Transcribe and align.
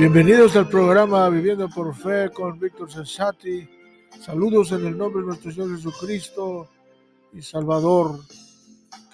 Bienvenidos 0.00 0.56
al 0.56 0.66
programa 0.66 1.28
Viviendo 1.28 1.68
por 1.68 1.94
Fe 1.94 2.30
con 2.30 2.58
Víctor 2.58 2.90
Cesati. 2.90 3.68
Saludos 4.18 4.72
en 4.72 4.86
el 4.86 4.96
nombre 4.96 5.20
de 5.20 5.26
nuestro 5.26 5.52
Señor 5.52 5.76
Jesucristo 5.76 6.70
y 7.34 7.42
Salvador. 7.42 8.18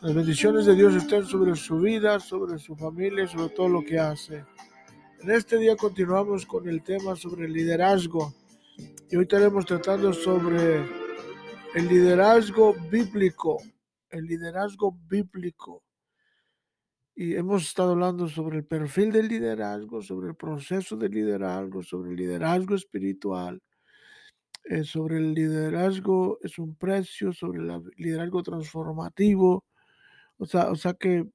Las 0.01 0.15
bendiciones 0.15 0.65
de 0.65 0.77
Dios 0.77 0.95
estén 0.95 1.27
sobre 1.27 1.57
su 1.57 1.81
vida, 1.81 2.21
sobre 2.21 2.61
su 2.61 2.77
familia, 2.77 3.27
sobre 3.27 3.49
todo 3.49 3.69
lo 3.69 3.83
que 3.83 3.99
hace. 3.99 4.45
En 5.23 5.33
este 5.33 5.59
día 5.59 5.75
continuamos 5.75 6.47
con 6.47 6.69
el 6.69 6.85
tema 6.85 7.17
sobre 7.17 7.47
el 7.47 7.53
liderazgo 7.53 8.33
y 9.11 9.17
hoy 9.17 9.25
estaremos 9.25 9.67
tratando 9.67 10.13
sobre 10.13 10.85
el 11.75 11.89
liderazgo 11.89 12.77
bíblico, 12.89 13.61
el 14.09 14.25
liderazgo 14.25 14.97
bíblico. 15.09 15.83
Y 17.19 17.35
hemos 17.35 17.63
estado 17.63 17.93
hablando 17.93 18.29
sobre 18.29 18.59
el 18.59 18.67
perfil 18.67 19.11
del 19.11 19.29
liderazgo, 19.29 20.03
sobre 20.03 20.29
el 20.29 20.37
proceso 20.37 20.99
del 20.99 21.13
liderazgo, 21.13 21.83
sobre 21.83 22.11
el 22.11 22.17
liderazgo 22.17 22.75
espiritual, 22.75 23.63
eh, 24.65 24.85
sobre 24.85 25.17
el 25.17 25.33
liderazgo 25.33 26.39
es 26.43 26.59
un 26.59 26.77
precio, 26.77 27.33
sobre 27.33 27.61
el 27.61 27.83
liderazgo 27.97 28.43
transformativo. 28.43 29.65
O 30.39 30.45
sea, 30.45 30.71
o 30.71 30.77
sea 30.77 30.93
que 30.93 31.27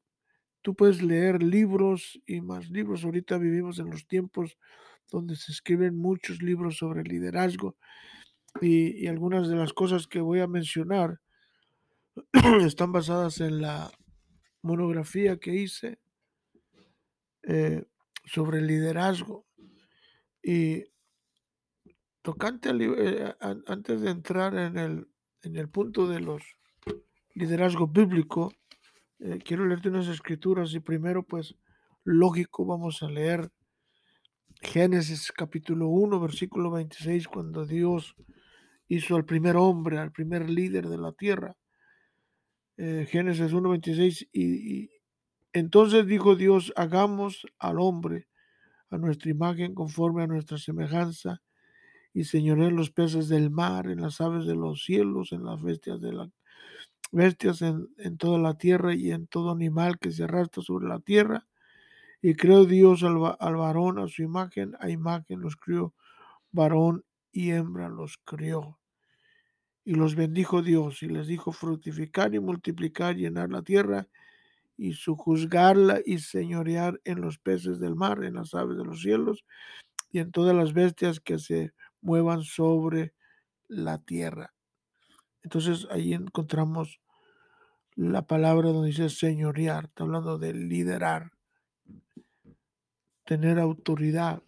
tú 0.61 0.75
puedes 0.75 1.01
leer 1.01 1.41
libros 1.41 2.21
y 2.27 2.41
más 2.41 2.69
libros. 2.69 3.03
Ahorita 3.03 3.39
vivimos 3.39 3.79
en 3.79 3.89
los 3.89 4.05
tiempos 4.07 4.57
donde 5.11 5.35
se 5.35 5.51
escriben 5.51 5.97
muchos 5.97 6.43
libros 6.43 6.77
sobre 6.77 7.03
liderazgo 7.03 7.75
y, 8.61 9.03
y 9.03 9.07
algunas 9.07 9.49
de 9.49 9.55
las 9.55 9.73
cosas 9.73 10.07
que 10.07 10.21
voy 10.21 10.41
a 10.41 10.47
mencionar 10.47 11.21
están 12.65 12.91
basadas 12.91 13.41
en 13.41 13.61
la 13.61 13.91
monografía 14.61 15.37
que 15.37 15.55
hice 15.55 15.99
eh, 17.43 17.85
sobre 18.25 18.61
liderazgo. 18.61 19.45
Y 20.43 20.83
tocante 22.21 22.69
eh, 22.69 23.35
antes 23.39 24.01
de 24.01 24.09
entrar 24.09 24.55
en 24.55 24.77
el, 24.77 25.07
en 25.43 25.55
el 25.55 25.69
punto 25.69 26.07
de 26.07 26.19
los 26.19 26.43
liderazgo 27.33 27.87
bíblico, 27.87 28.51
eh, 29.19 29.39
quiero 29.43 29.65
leerte 29.65 29.89
unas 29.89 30.07
escrituras 30.07 30.73
y 30.73 30.79
primero 30.79 31.23
pues 31.23 31.55
lógico 32.03 32.65
vamos 32.65 33.03
a 33.03 33.09
leer 33.09 33.51
Génesis 34.61 35.31
capítulo 35.31 35.87
1 35.89 36.19
versículo 36.19 36.71
26 36.71 37.27
cuando 37.27 37.65
Dios 37.65 38.15
hizo 38.87 39.15
al 39.15 39.25
primer 39.25 39.55
hombre, 39.55 39.97
al 39.97 40.11
primer 40.11 40.49
líder 40.49 40.87
de 40.87 40.97
la 40.97 41.13
tierra. 41.13 41.55
Génesis 43.07 43.53
1, 43.53 43.69
26 43.69 44.29
y, 44.33 44.89
entonces 45.53 46.07
dijo 46.07 46.35
Dios, 46.35 46.73
hagamos 46.75 47.45
al 47.59 47.79
hombre 47.79 48.27
a 48.89 48.97
nuestra 48.97 49.29
imagen 49.29 49.75
conforme 49.75 50.23
a 50.23 50.27
nuestra 50.27 50.57
semejanza 50.57 51.41
y 52.13 52.23
señoré 52.25 52.71
los 52.71 52.89
peces 52.89 53.29
del 53.29 53.51
mar, 53.51 53.87
en 53.87 54.01
las 54.01 54.19
aves 54.21 54.45
de 54.45 54.55
los 54.55 54.83
cielos, 54.83 55.31
en 55.31 55.45
las 55.45 55.61
bestias 55.61 56.01
de 56.01 56.13
la 56.13 56.31
bestias 57.11 57.61
en, 57.61 58.17
toda 58.17 58.39
la 58.39 58.57
tierra 58.57 58.93
y 58.95 59.11
en 59.11 59.27
todo 59.27 59.51
animal 59.51 59.99
que 59.99 60.11
se 60.11 60.23
arrastra 60.23 60.63
sobre 60.63 60.87
la 60.87 60.99
tierra. 60.99 61.47
Y 62.21 62.35
creó 62.35 62.65
Dios 62.65 63.03
al, 63.03 63.17
al 63.39 63.55
varón 63.55 63.99
a 63.99 64.07
su 64.07 64.23
imagen, 64.23 64.75
a 64.79 64.89
imagen 64.89 65.41
los 65.41 65.55
crió, 65.55 65.93
varón 66.51 67.03
y 67.31 67.51
hembra 67.51 67.89
los 67.89 68.17
crió. 68.23 68.80
Y 69.83 69.95
los 69.95 70.15
bendijo 70.15 70.61
Dios 70.61 71.01
y 71.03 71.07
les 71.07 71.27
dijo 71.27 71.51
fructificar 71.51 72.33
y 72.35 72.39
multiplicar, 72.39 73.15
llenar 73.15 73.49
la 73.49 73.63
tierra 73.63 74.07
y 74.77 74.93
juzgarla 74.93 75.99
y 76.05 76.19
señorear 76.19 76.99
en 77.03 77.21
los 77.21 77.37
peces 77.37 77.79
del 77.79 77.95
mar, 77.95 78.23
en 78.23 78.35
las 78.35 78.53
aves 78.53 78.77
de 78.77 78.85
los 78.85 79.01
cielos 79.01 79.43
y 80.11 80.19
en 80.19 80.31
todas 80.31 80.55
las 80.55 80.73
bestias 80.73 81.19
que 81.19 81.39
se 81.39 81.73
muevan 82.01 82.43
sobre 82.43 83.13
la 83.67 83.99
tierra. 83.99 84.53
Entonces 85.43 85.87
ahí 85.89 86.13
encontramos 86.13 86.99
la 87.95 88.25
palabra 88.25 88.69
donde 88.69 88.89
dice 88.89 89.09
señorear, 89.09 89.85
está 89.85 90.03
hablando 90.03 90.37
de 90.37 90.53
liderar, 90.53 91.31
tener 93.25 93.59
autoridad 93.59 94.41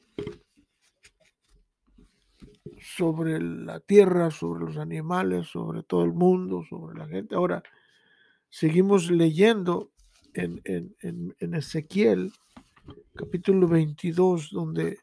sobre 2.84 3.40
la 3.42 3.80
tierra, 3.80 4.30
sobre 4.30 4.66
los 4.66 4.78
animales, 4.78 5.48
sobre 5.48 5.84
todo 5.84 6.04
el 6.04 6.14
mundo, 6.14 6.64
sobre 6.70 6.98
la 6.98 7.08
gente. 7.08 7.36
Ahora, 7.36 7.64
seguimos 8.50 9.10
leyendo 9.10 9.92
en, 10.34 10.62
Ezequiel, 11.40 12.34
capítulo 13.16 13.68
22, 13.68 14.50
donde 14.52 15.00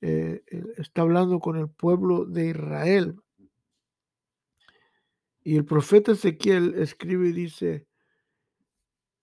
eh, 0.00 0.42
está 0.76 1.02
hablando 1.02 1.40
con 1.40 1.56
el 1.56 1.68
pueblo 1.68 2.24
de 2.24 2.50
Israel. 2.50 3.16
Y 5.42 5.56
el 5.56 5.64
profeta 5.64 6.12
Ezequiel 6.12 6.74
escribe 6.76 7.28
y 7.28 7.32
dice, 7.32 7.86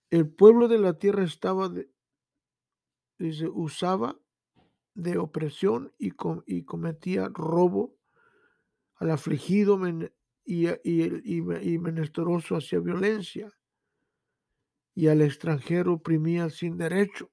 el 0.10 0.30
pueblo 0.30 0.68
de 0.68 0.78
la 0.78 1.00
tierra 1.00 1.24
estaba, 1.24 1.72
dice, 3.18 3.48
usaba 3.48 4.20
de 4.94 5.18
opresión 5.18 5.92
y, 5.98 6.12
y, 6.46 6.64
cometía 6.64 7.30
robo 7.34 7.96
al 8.96 9.12
afligido 9.12 9.80
y, 10.46 10.68
y, 10.68 11.04
y 11.24 11.78
menesteroso 11.80 12.56
hacia 12.56 12.80
violencia 12.80 13.52
y 14.94 15.08
al 15.08 15.22
extranjero 15.22 15.94
oprimía 15.94 16.50
sin 16.50 16.78
derecho. 16.78 17.32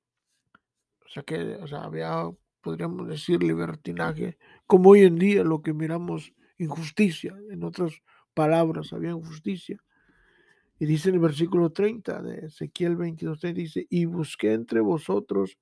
O 1.05 1.09
sea 1.09 1.23
que 1.23 1.57
o 1.57 1.67
sea, 1.67 1.85
había, 1.85 2.31
podríamos 2.61 3.09
decir, 3.09 3.43
libertinaje, 3.43 4.39
como 4.67 4.91
hoy 4.91 5.03
en 5.03 5.17
día 5.17 5.43
lo 5.43 5.63
que 5.63 5.73
miramos 5.73 6.33
injusticia, 6.59 7.37
en 7.51 7.65
otras 7.65 7.93
palabras, 8.35 8.93
había 8.93 9.11
injusticia. 9.11 9.83
Y 10.79 10.87
dice 10.87 11.09
en 11.09 11.17
el 11.17 11.21
versículo 11.21 11.71
30 11.71 12.23
de 12.23 12.47
Ezequiel 12.47 12.97
22, 12.97 13.41
dice, 13.55 13.87
y 13.91 14.05
busqué 14.05 14.53
entre 14.53 14.81
vosotros, 14.81 15.59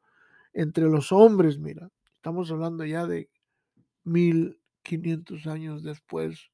entre 0.57 0.85
los 0.85 1.13
hombres, 1.13 1.59
mira, 1.59 1.91
estamos 2.15 2.51
hablando 2.51 2.87
ya 2.87 3.07
de 3.07 3.29
1500 4.05 5.47
años 5.47 5.83
después 5.83 6.51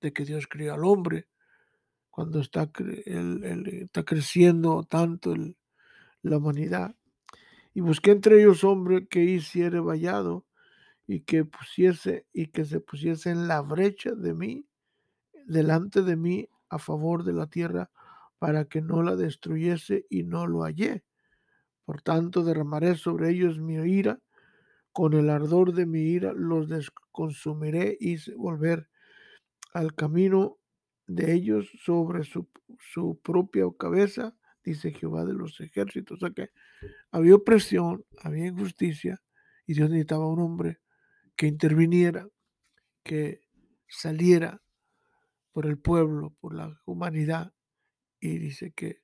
de 0.00 0.12
que 0.12 0.24
Dios 0.24 0.46
crió 0.48 0.74
al 0.74 0.84
hombre, 0.84 1.26
cuando 2.08 2.38
está, 2.38 2.70
está 3.04 4.04
creciendo 4.04 4.84
tanto 4.84 5.34
la 6.22 6.38
humanidad. 6.38 6.94
Y 7.74 7.80
busqué 7.80 8.12
entre 8.12 8.40
ellos 8.40 8.62
hombre 8.62 9.08
que 9.08 9.24
hiciera 9.24 9.80
vallado 9.80 10.46
y 11.08 11.22
que 11.22 11.44
pusiese 11.44 12.28
y 12.32 12.46
que 12.48 12.64
se 12.64 12.78
pusiese 12.78 13.30
en 13.30 13.48
la 13.48 13.60
brecha 13.60 14.12
de 14.12 14.34
mí, 14.34 14.68
delante 15.46 16.02
de 16.02 16.14
mí, 16.14 16.48
a 16.68 16.78
favor 16.78 17.24
de 17.24 17.32
la 17.32 17.48
tierra, 17.48 17.90
para 18.38 18.66
que 18.66 18.82
no 18.82 19.02
la 19.02 19.16
destruyese 19.16 20.06
y 20.08 20.22
no 20.22 20.46
lo 20.46 20.62
hallé. 20.62 21.02
Por 21.84 22.02
tanto, 22.02 22.44
derramaré 22.44 22.96
sobre 22.96 23.30
ellos 23.30 23.58
mi 23.58 23.74
ira, 23.74 24.20
con 24.92 25.14
el 25.14 25.30
ardor 25.30 25.72
de 25.72 25.86
mi 25.86 26.00
ira 26.00 26.32
los 26.34 26.68
desconsumiré 26.68 27.96
y 27.98 28.16
volver 28.34 28.88
al 29.72 29.94
camino 29.94 30.58
de 31.06 31.32
ellos 31.32 31.70
sobre 31.82 32.24
su, 32.24 32.48
propia 33.22 33.64
cabeza, 33.78 34.36
dice 34.62 34.92
Jehová 34.92 35.24
de 35.24 35.32
los 35.32 35.60
ejércitos. 35.60 36.22
O 36.22 36.26
sea 36.26 36.30
que 36.34 36.50
había 37.10 37.34
opresión, 37.34 38.04
había 38.22 38.46
injusticia, 38.46 39.20
y 39.66 39.74
Dios 39.74 39.90
necesitaba 39.90 40.28
un 40.28 40.40
hombre 40.40 40.80
que 41.36 41.46
interviniera, 41.46 42.28
que 43.02 43.40
saliera 43.88 44.62
por 45.52 45.66
el 45.66 45.78
pueblo, 45.78 46.34
por 46.40 46.54
la 46.54 46.80
humanidad, 46.84 47.52
y 48.20 48.38
dice 48.38 48.72
que 48.72 49.01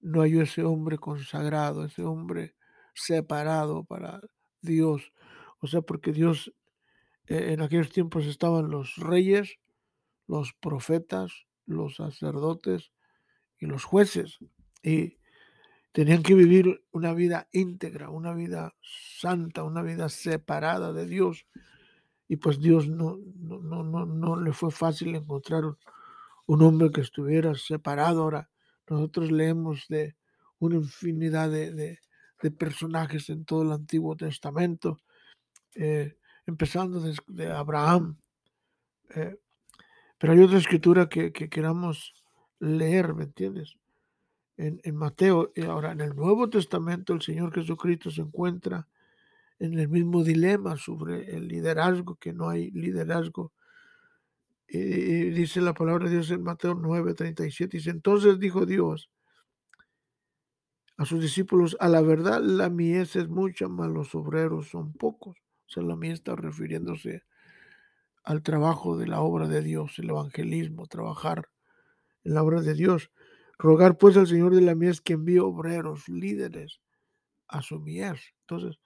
no 0.00 0.22
hay 0.22 0.38
ese 0.38 0.64
hombre 0.64 0.98
consagrado, 0.98 1.84
ese 1.84 2.02
hombre 2.04 2.54
separado 2.94 3.84
para 3.84 4.20
Dios. 4.60 5.12
O 5.60 5.66
sea, 5.66 5.82
porque 5.82 6.12
Dios 6.12 6.52
eh, 7.26 7.52
en 7.52 7.60
aquellos 7.60 7.90
tiempos 7.90 8.26
estaban 8.26 8.70
los 8.70 8.96
reyes, 8.96 9.58
los 10.26 10.52
profetas, 10.54 11.46
los 11.66 11.96
sacerdotes 11.96 12.92
y 13.58 13.66
los 13.66 13.84
jueces. 13.84 14.38
Y 14.82 15.18
tenían 15.92 16.22
que 16.22 16.34
vivir 16.34 16.84
una 16.92 17.14
vida 17.14 17.48
íntegra, 17.52 18.10
una 18.10 18.34
vida 18.34 18.74
santa, 19.18 19.64
una 19.64 19.82
vida 19.82 20.08
separada 20.08 20.92
de 20.92 21.06
Dios. 21.06 21.46
Y 22.28 22.36
pues 22.36 22.60
Dios 22.60 22.88
no, 22.88 23.18
no, 23.36 23.82
no, 23.82 24.04
no, 24.04 24.36
le 24.36 24.52
fue 24.52 24.70
fácil 24.70 25.14
encontrar 25.14 25.64
un, 26.46 26.62
hombre 26.62 26.90
que 26.90 27.00
estuviera 27.00 27.54
separado. 27.54 28.22
Ahora, 28.22 28.50
nosotros 28.88 29.30
leemos 29.30 29.86
de 29.88 30.16
una 30.58 30.76
infinidad 30.76 31.50
de, 31.50 31.98
personajes 32.58 33.28
en 33.30 33.44
todo 33.44 33.62
el 33.62 33.72
Antiguo 33.72 34.16
Testamento, 34.16 34.98
eh, 35.74 36.16
empezando 36.46 37.00
desde 37.00 37.50
Abraham, 37.50 38.18
eh, 39.14 39.36
pero 40.18 40.32
hay 40.32 40.40
otra 40.40 40.58
escritura 40.58 41.08
que, 41.08 41.32
queramos 41.32 42.14
leer, 42.58 43.14
¿me 43.14 43.24
entiendes? 43.24 43.76
En, 44.56 44.96
Mateo, 44.96 45.52
y 45.54 45.62
ahora 45.62 45.92
en 45.92 46.00
el 46.00 46.16
Nuevo 46.16 46.48
Testamento 46.48 47.12
el 47.12 47.20
Señor 47.20 47.52
Jesucristo 47.52 48.10
se 48.10 48.22
encuentra 48.22 48.88
en 49.58 49.78
el 49.78 49.88
mismo 49.88 50.24
dilema 50.24 50.78
sobre 50.78 51.36
el 51.36 51.46
liderazgo, 51.46 52.16
que 52.16 52.32
no 52.32 52.48
hay 52.48 52.70
liderazgo. 52.70 53.52
Y, 54.68 55.30
dice 55.30 55.60
la 55.60 55.74
palabra 55.74 56.06
de 56.06 56.12
Dios 56.12 56.30
en 56.30 56.42
Mateo 56.42 56.74
9, 56.74 57.14
37, 57.14 57.76
dice, 57.76 57.90
entonces 57.90 58.38
dijo 58.38 58.66
Dios 58.66 59.10
a 60.96 61.04
sus 61.04 61.20
discípulos, 61.20 61.76
a 61.78 61.88
la 61.88 62.00
verdad 62.00 62.40
la 62.40 62.70
mies 62.70 63.16
es 63.16 63.28
mucha, 63.28 63.68
mas 63.68 63.90
los 63.90 64.14
obreros 64.14 64.68
son 64.70 64.92
pocos. 64.94 65.36
O 65.36 65.68
sea, 65.68 65.82
la 65.82 65.94
mies 65.94 66.14
está 66.14 66.36
refiriéndose 66.36 67.22
al 68.24 68.42
trabajo 68.42 68.96
de 68.96 69.06
la 69.06 69.20
obra 69.20 69.46
de 69.46 69.62
Dios, 69.62 69.98
el 69.98 70.10
evangelismo, 70.10 70.86
trabajar 70.86 71.48
en 72.24 72.34
la 72.34 72.42
obra 72.42 72.62
de 72.62 72.74
Dios. 72.74 73.10
Rogar 73.58 73.98
pues 73.98 74.16
al 74.16 74.26
Señor 74.26 74.54
de 74.54 74.62
la 74.62 74.74
mies 74.74 75.00
que 75.00 75.14
envíe 75.14 75.38
obreros, 75.38 76.08
líderes 76.08 76.80
a 77.46 77.62
su 77.62 77.78
mies. 77.78 78.20
Entonces, 78.40 78.80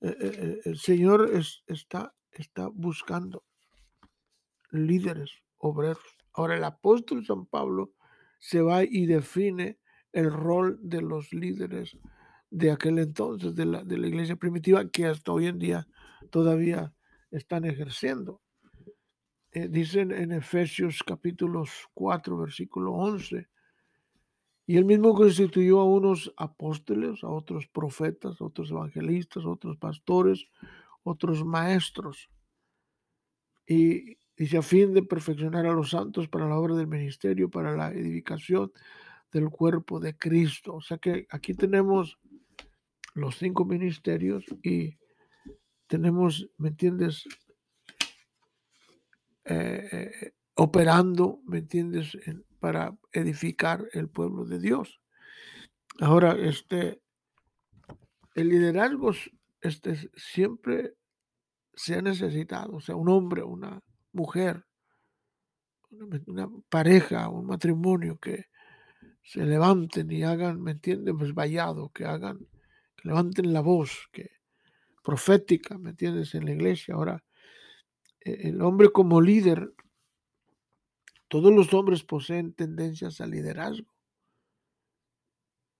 eh, 0.00 0.16
eh, 0.20 0.32
eh, 0.34 0.60
el 0.64 0.78
Señor 0.78 1.30
está, 1.66 2.12
está 2.32 2.68
buscando 2.68 3.44
líderes, 4.72 5.30
obreros. 5.58 6.02
Ahora 6.32 6.56
el 6.56 6.64
apóstol 6.64 7.24
San 7.24 7.46
Pablo 7.46 7.92
se 8.38 8.60
va 8.60 8.82
y 8.84 9.06
define 9.06 9.78
el 10.12 10.32
rol 10.32 10.78
de 10.82 11.02
los 11.02 11.32
líderes 11.32 11.96
de 12.50 12.70
aquel 12.70 12.98
entonces, 12.98 13.54
de 13.54 13.64
la, 13.64 13.84
de 13.84 13.98
la 13.98 14.08
iglesia 14.08 14.36
primitiva, 14.36 14.90
que 14.90 15.06
hasta 15.06 15.32
hoy 15.32 15.46
en 15.46 15.58
día 15.58 15.86
todavía 16.30 16.92
están 17.30 17.64
ejerciendo. 17.64 18.42
Eh, 19.52 19.68
dicen 19.68 20.12
en 20.12 20.32
Efesios 20.32 21.02
capítulos 21.02 21.70
4, 21.94 22.38
versículo 22.38 22.92
11, 22.92 23.48
y 24.66 24.76
él 24.76 24.84
mismo 24.84 25.14
constituyó 25.14 25.80
a 25.80 25.84
unos 25.84 26.32
apóstoles, 26.36 27.22
a 27.24 27.28
otros 27.28 27.66
profetas, 27.66 28.40
otros 28.40 28.70
evangelistas, 28.70 29.44
otros 29.44 29.76
pastores, 29.76 30.46
otros 31.02 31.44
maestros. 31.44 32.30
Y 33.66 34.16
dice 34.36 34.58
a 34.58 34.62
fin 34.62 34.92
de 34.94 35.02
perfeccionar 35.02 35.66
a 35.66 35.72
los 35.72 35.90
santos 35.90 36.28
para 36.28 36.48
la 36.48 36.58
obra 36.58 36.74
del 36.74 36.86
ministerio, 36.86 37.50
para 37.50 37.76
la 37.76 37.90
edificación 37.90 38.72
del 39.32 39.50
cuerpo 39.50 40.00
de 40.00 40.16
Cristo. 40.16 40.74
O 40.74 40.80
sea 40.80 40.98
que 40.98 41.26
aquí 41.30 41.54
tenemos 41.54 42.18
los 43.14 43.36
cinco 43.36 43.64
ministerios 43.64 44.44
y 44.62 44.98
tenemos, 45.86 46.48
¿me 46.56 46.68
entiendes? 46.68 47.24
Eh, 49.44 49.88
eh, 49.92 50.32
operando, 50.54 51.40
¿me 51.44 51.58
entiendes? 51.58 52.16
para 52.62 52.96
edificar 53.10 53.88
el 53.92 54.08
pueblo 54.08 54.44
de 54.44 54.60
Dios. 54.60 55.00
Ahora, 55.98 56.36
este, 56.38 57.02
el 58.36 58.50
liderazgo 58.50 59.10
este, 59.60 60.08
siempre 60.14 60.94
se 61.74 61.96
ha 61.96 62.02
necesitado, 62.02 62.76
o 62.76 62.80
sea, 62.80 62.94
un 62.94 63.08
hombre, 63.08 63.42
una 63.42 63.82
mujer, 64.12 64.64
una, 66.26 66.50
pareja, 66.68 67.28
un 67.28 67.46
matrimonio 67.46 68.18
que 68.18 68.46
se 69.22 69.44
levanten 69.44 70.10
y 70.10 70.22
hagan, 70.22 70.62
¿me 70.62 70.72
entiendes? 70.72 71.14
Pues 71.18 71.34
vallado, 71.34 71.90
que 71.90 72.04
hagan, 72.04 72.38
que 72.96 73.08
levanten 73.08 73.52
la 73.52 73.60
voz, 73.60 74.08
que 74.12 74.30
profética, 75.02 75.78
¿me 75.78 75.90
entiendes? 75.90 76.34
En 76.34 76.44
la 76.44 76.52
iglesia. 76.52 76.94
Ahora, 76.94 77.22
e, 78.20 78.48
el 78.48 78.62
hombre 78.62 78.90
como 78.90 79.20
líder 79.20 79.72
todos 81.32 81.50
los 81.50 81.72
hombres 81.72 82.04
poseen 82.04 82.52
tendencias 82.52 83.22
al 83.22 83.30
liderazgo. 83.30 83.90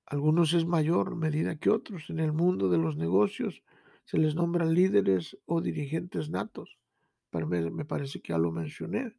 Algunos 0.06 0.54
es 0.54 0.64
mayor 0.64 1.14
medida 1.14 1.56
que 1.56 1.68
otros. 1.68 2.08
En 2.08 2.20
el 2.20 2.32
mundo 2.32 2.70
de 2.70 2.78
los 2.78 2.96
negocios 2.96 3.62
se 4.06 4.16
les 4.16 4.34
nombran 4.34 4.72
líderes 4.72 5.36
o 5.44 5.60
dirigentes 5.60 6.30
natos. 6.30 6.78
Me 7.32 7.84
parece 7.84 8.20
que 8.20 8.32
ya 8.32 8.38
lo 8.38 8.52
mencioné. 8.52 9.14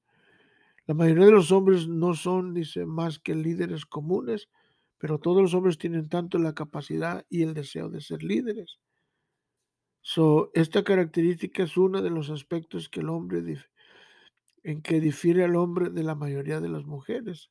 La 0.86 0.94
mayoría 0.94 1.26
de 1.26 1.32
los 1.32 1.52
hombres 1.52 1.88
no 1.88 2.14
son, 2.14 2.54
dice, 2.54 2.86
más 2.86 3.20
que 3.20 3.36
líderes 3.36 3.86
comunes, 3.86 4.50
pero 4.98 5.20
todos 5.20 5.42
los 5.42 5.54
hombres 5.54 5.78
tienen 5.78 6.10
tanto 6.10 6.38
la 6.38 6.54
capacidad 6.54 7.26
y 7.30 7.44
el 7.44 7.54
deseo 7.54 7.90
de 7.90 8.02
ser 8.02 8.24
líderes. 8.24 8.80
So, 10.02 10.52
esta 10.54 10.84
característica 10.84 11.64
es 11.64 11.78
uno 11.78 12.02
de 12.02 12.10
los 12.10 12.30
aspectos 12.30 12.90
que 12.90 13.00
el 13.00 13.10
hombre 13.10 13.42
en 14.64 14.82
que 14.82 15.00
difiere 15.00 15.46
al 15.46 15.56
hombre 15.56 15.90
de 15.90 16.04
la 16.04 16.16
mayoría 16.16 16.60
de 16.60 16.70
las 16.70 16.86
mujeres. 16.86 17.50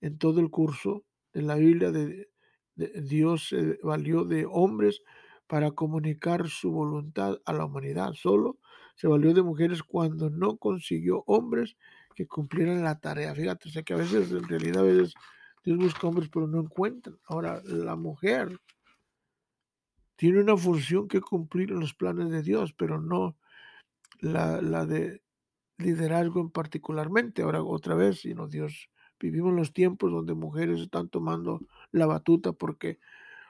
En 0.00 0.18
todo 0.18 0.40
el 0.40 0.50
curso 0.50 1.04
de 1.32 1.42
la 1.42 1.56
Biblia 1.56 1.90
de, 1.90 2.28
Dios 2.76 3.48
se 3.48 3.78
valió 3.82 4.24
de 4.24 4.46
hombres 4.46 5.02
para 5.46 5.72
comunicar 5.72 6.48
su 6.48 6.70
voluntad 6.70 7.40
a 7.44 7.52
la 7.52 7.64
humanidad. 7.64 8.12
Solo 8.14 8.58
se 9.02 9.08
valió 9.08 9.34
de 9.34 9.42
mujeres 9.42 9.82
cuando 9.82 10.30
no 10.30 10.58
consiguió 10.58 11.24
hombres 11.26 11.76
que 12.14 12.28
cumplieran 12.28 12.84
la 12.84 13.00
tarea. 13.00 13.34
Fíjate, 13.34 13.68
o 13.68 13.72
sea 13.72 13.82
que 13.82 13.94
a 13.94 13.96
veces, 13.96 14.30
en 14.30 14.46
realidad, 14.46 14.78
a 14.78 14.84
veces 14.84 15.14
Dios 15.64 15.76
busca 15.76 16.06
hombres, 16.06 16.28
pero 16.32 16.46
no 16.46 16.60
encuentran. 16.60 17.18
Ahora, 17.24 17.60
la 17.64 17.96
mujer 17.96 18.60
tiene 20.14 20.38
una 20.38 20.56
función 20.56 21.08
que 21.08 21.20
cumplir 21.20 21.72
en 21.72 21.80
los 21.80 21.94
planes 21.94 22.30
de 22.30 22.44
Dios, 22.44 22.74
pero 22.74 23.00
no 23.00 23.36
la, 24.20 24.62
la 24.62 24.86
de 24.86 25.20
liderazgo 25.78 26.40
en 26.40 26.50
particularmente. 26.50 27.42
Ahora 27.42 27.60
otra 27.60 27.96
vez, 27.96 28.20
sino 28.20 28.46
Dios, 28.46 28.88
vivimos 29.18 29.52
los 29.52 29.72
tiempos 29.72 30.12
donde 30.12 30.34
mujeres 30.34 30.78
están 30.78 31.08
tomando 31.08 31.58
la 31.90 32.06
batuta 32.06 32.52
porque 32.52 33.00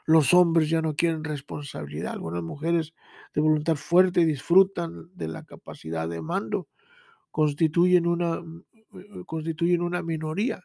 los 0.06 0.34
hombres 0.34 0.68
ya 0.70 0.82
no 0.82 0.94
quieren 0.94 1.24
responsabilidad. 1.24 2.12
Algunas 2.12 2.42
mujeres 2.42 2.94
de 3.34 3.40
voluntad 3.40 3.76
fuerte 3.76 4.24
disfrutan 4.24 5.10
de 5.14 5.28
la 5.28 5.44
capacidad 5.44 6.08
de 6.08 6.22
mando, 6.22 6.68
constituyen 7.30 8.06
una, 8.06 8.40
mm, 8.40 8.64
eh, 8.94 9.24
constituyen 9.26 9.82
una 9.82 10.02
minoría. 10.02 10.64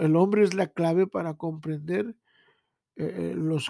el 0.00 0.16
hombre 0.16 0.42
es 0.44 0.54
la 0.54 0.66
clave 0.68 1.06
para 1.06 1.34
comprender 1.34 2.14
eh, 2.96 3.34
eh, 3.34 3.60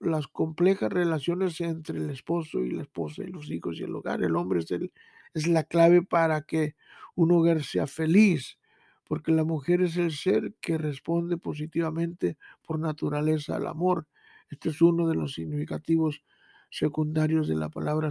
las 0.00 0.26
complejas 0.28 0.92
relaciones 0.92 1.60
entre 1.60 1.98
el 1.98 2.10
esposo 2.10 2.60
y 2.64 2.70
la 2.72 2.82
esposa 2.82 3.22
y 3.22 3.28
los 3.28 3.50
hijos 3.50 3.78
y 3.78 3.84
el 3.84 3.94
hogar. 3.94 4.22
El 4.24 4.34
hombre 4.36 4.60
es, 4.60 4.70
el, 4.72 4.92
es 5.34 5.46
la 5.46 5.62
clave 5.64 6.02
para 6.02 6.42
que 6.42 6.74
un 7.14 7.30
hogar 7.32 7.62
sea 7.62 7.86
feliz, 7.86 8.58
porque 9.06 9.32
la 9.32 9.44
mujer 9.44 9.82
es 9.82 9.96
el 9.96 10.12
ser 10.12 10.54
que 10.60 10.78
responde 10.78 11.36
positivamente 11.36 12.36
por 12.62 12.78
naturaleza 12.78 13.56
al 13.56 13.66
amor. 13.66 14.06
Este 14.50 14.70
es 14.70 14.82
uno 14.82 15.08
de 15.08 15.14
los 15.14 15.34
significativos 15.34 16.22
secundarios 16.70 17.48
de 17.48 17.54
la 17.54 17.68
palabra 17.68 18.10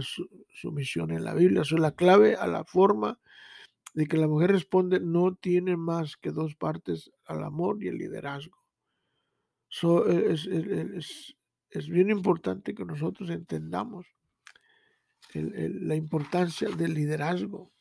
sumisión 0.50 1.10
en 1.10 1.24
la 1.24 1.34
Biblia. 1.34 1.62
Eso 1.62 1.76
es 1.76 1.80
la 1.80 1.94
clave 1.94 2.36
a 2.36 2.46
la 2.46 2.64
forma 2.64 3.18
de 3.94 4.06
que 4.06 4.16
la 4.16 4.28
mujer 4.28 4.52
responde 4.52 5.00
no 5.00 5.34
tiene 5.34 5.76
más 5.76 6.16
que 6.16 6.30
dos 6.30 6.54
partes 6.54 7.10
al 7.24 7.44
amor 7.44 7.82
y 7.82 7.88
el 7.88 7.98
liderazgo. 7.98 8.62
E, 9.82 10.32
es, 10.32 11.36
es, 11.70 11.88
bien 11.88 12.10
importante 12.10 12.74
que 12.74 12.84
nosotros 12.84 13.30
entendamos 13.30 14.06
la 15.34 15.94
importancia 15.94 16.68
del 16.70 16.94
liderazgo, 16.94 17.72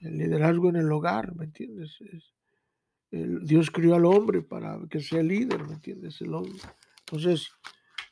el 0.00 0.18
liderazgo 0.18 0.68
en 0.68 0.76
el 0.76 0.90
hogar, 0.92 1.34
¿me 1.34 1.44
entiendes? 1.44 1.98
Dios 3.10 3.70
crió 3.70 3.94
al 3.94 4.04
hombre 4.04 4.42
para 4.42 4.78
que 4.90 5.00
sea 5.00 5.22
líder, 5.22 5.64
¿me 5.66 5.74
entiendes? 5.74 6.20
El 6.20 6.34
hombre. 6.34 6.60
Entonces, 7.00 7.50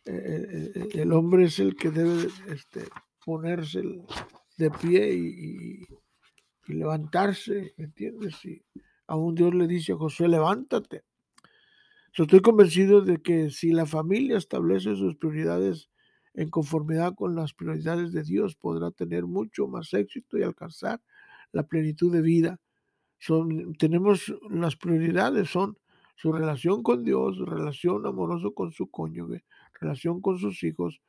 e, 0.04 0.12
e, 0.14 1.02
el 1.02 1.12
hombre 1.12 1.44
es 1.44 1.58
el 1.58 1.74
que 1.76 1.90
debe 1.90 2.28
este, 2.48 2.84
ponerse 3.24 3.82
de 4.56 4.70
pie 4.70 5.14
y, 5.14 5.80
y 6.66 6.72
levantarse, 6.72 7.74
¿me 7.76 7.84
entiendes? 7.84 8.44
Y 8.44 8.62
aún 9.06 9.34
Dios 9.34 9.54
le 9.54 9.66
dice 9.66 9.92
a 9.92 9.96
Josué, 9.96 10.28
levántate 10.28 11.02
estoy 12.22 12.40
convencido 12.40 13.00
de 13.00 13.20
que 13.20 13.50
si 13.50 13.72
la 13.72 13.86
familia 13.86 14.38
establece 14.38 14.94
sus 14.94 15.16
prioridades 15.16 15.90
en 16.34 16.48
conformidad 16.48 17.14
con 17.14 17.34
las 17.34 17.54
prioridades 17.54 18.12
de 18.12 18.22
Dios, 18.22 18.54
podrá 18.54 18.90
tener 18.90 19.24
mucho 19.24 19.66
más 19.66 19.92
éxito 19.94 20.38
y 20.38 20.42
alcanzar 20.42 21.00
la 21.54 21.62
plenitud 21.62 22.12
de 22.12 22.20
vida. 22.20 22.60
Son, 23.18 23.74
tenemos 23.74 24.34
las 24.50 24.76
prioridades, 24.76 25.48
son 25.48 25.78
su 26.16 26.32
relación 26.32 26.82
con 26.82 27.04
Dios, 27.04 27.36
su 27.36 27.46
relación 27.46 28.04
amorosa 28.06 28.48
con 28.54 28.72
su 28.72 28.90
cónyuge, 28.90 29.44
relación 29.80 30.20
con 30.20 30.38
sus 30.38 30.62
hijos, 30.62 31.00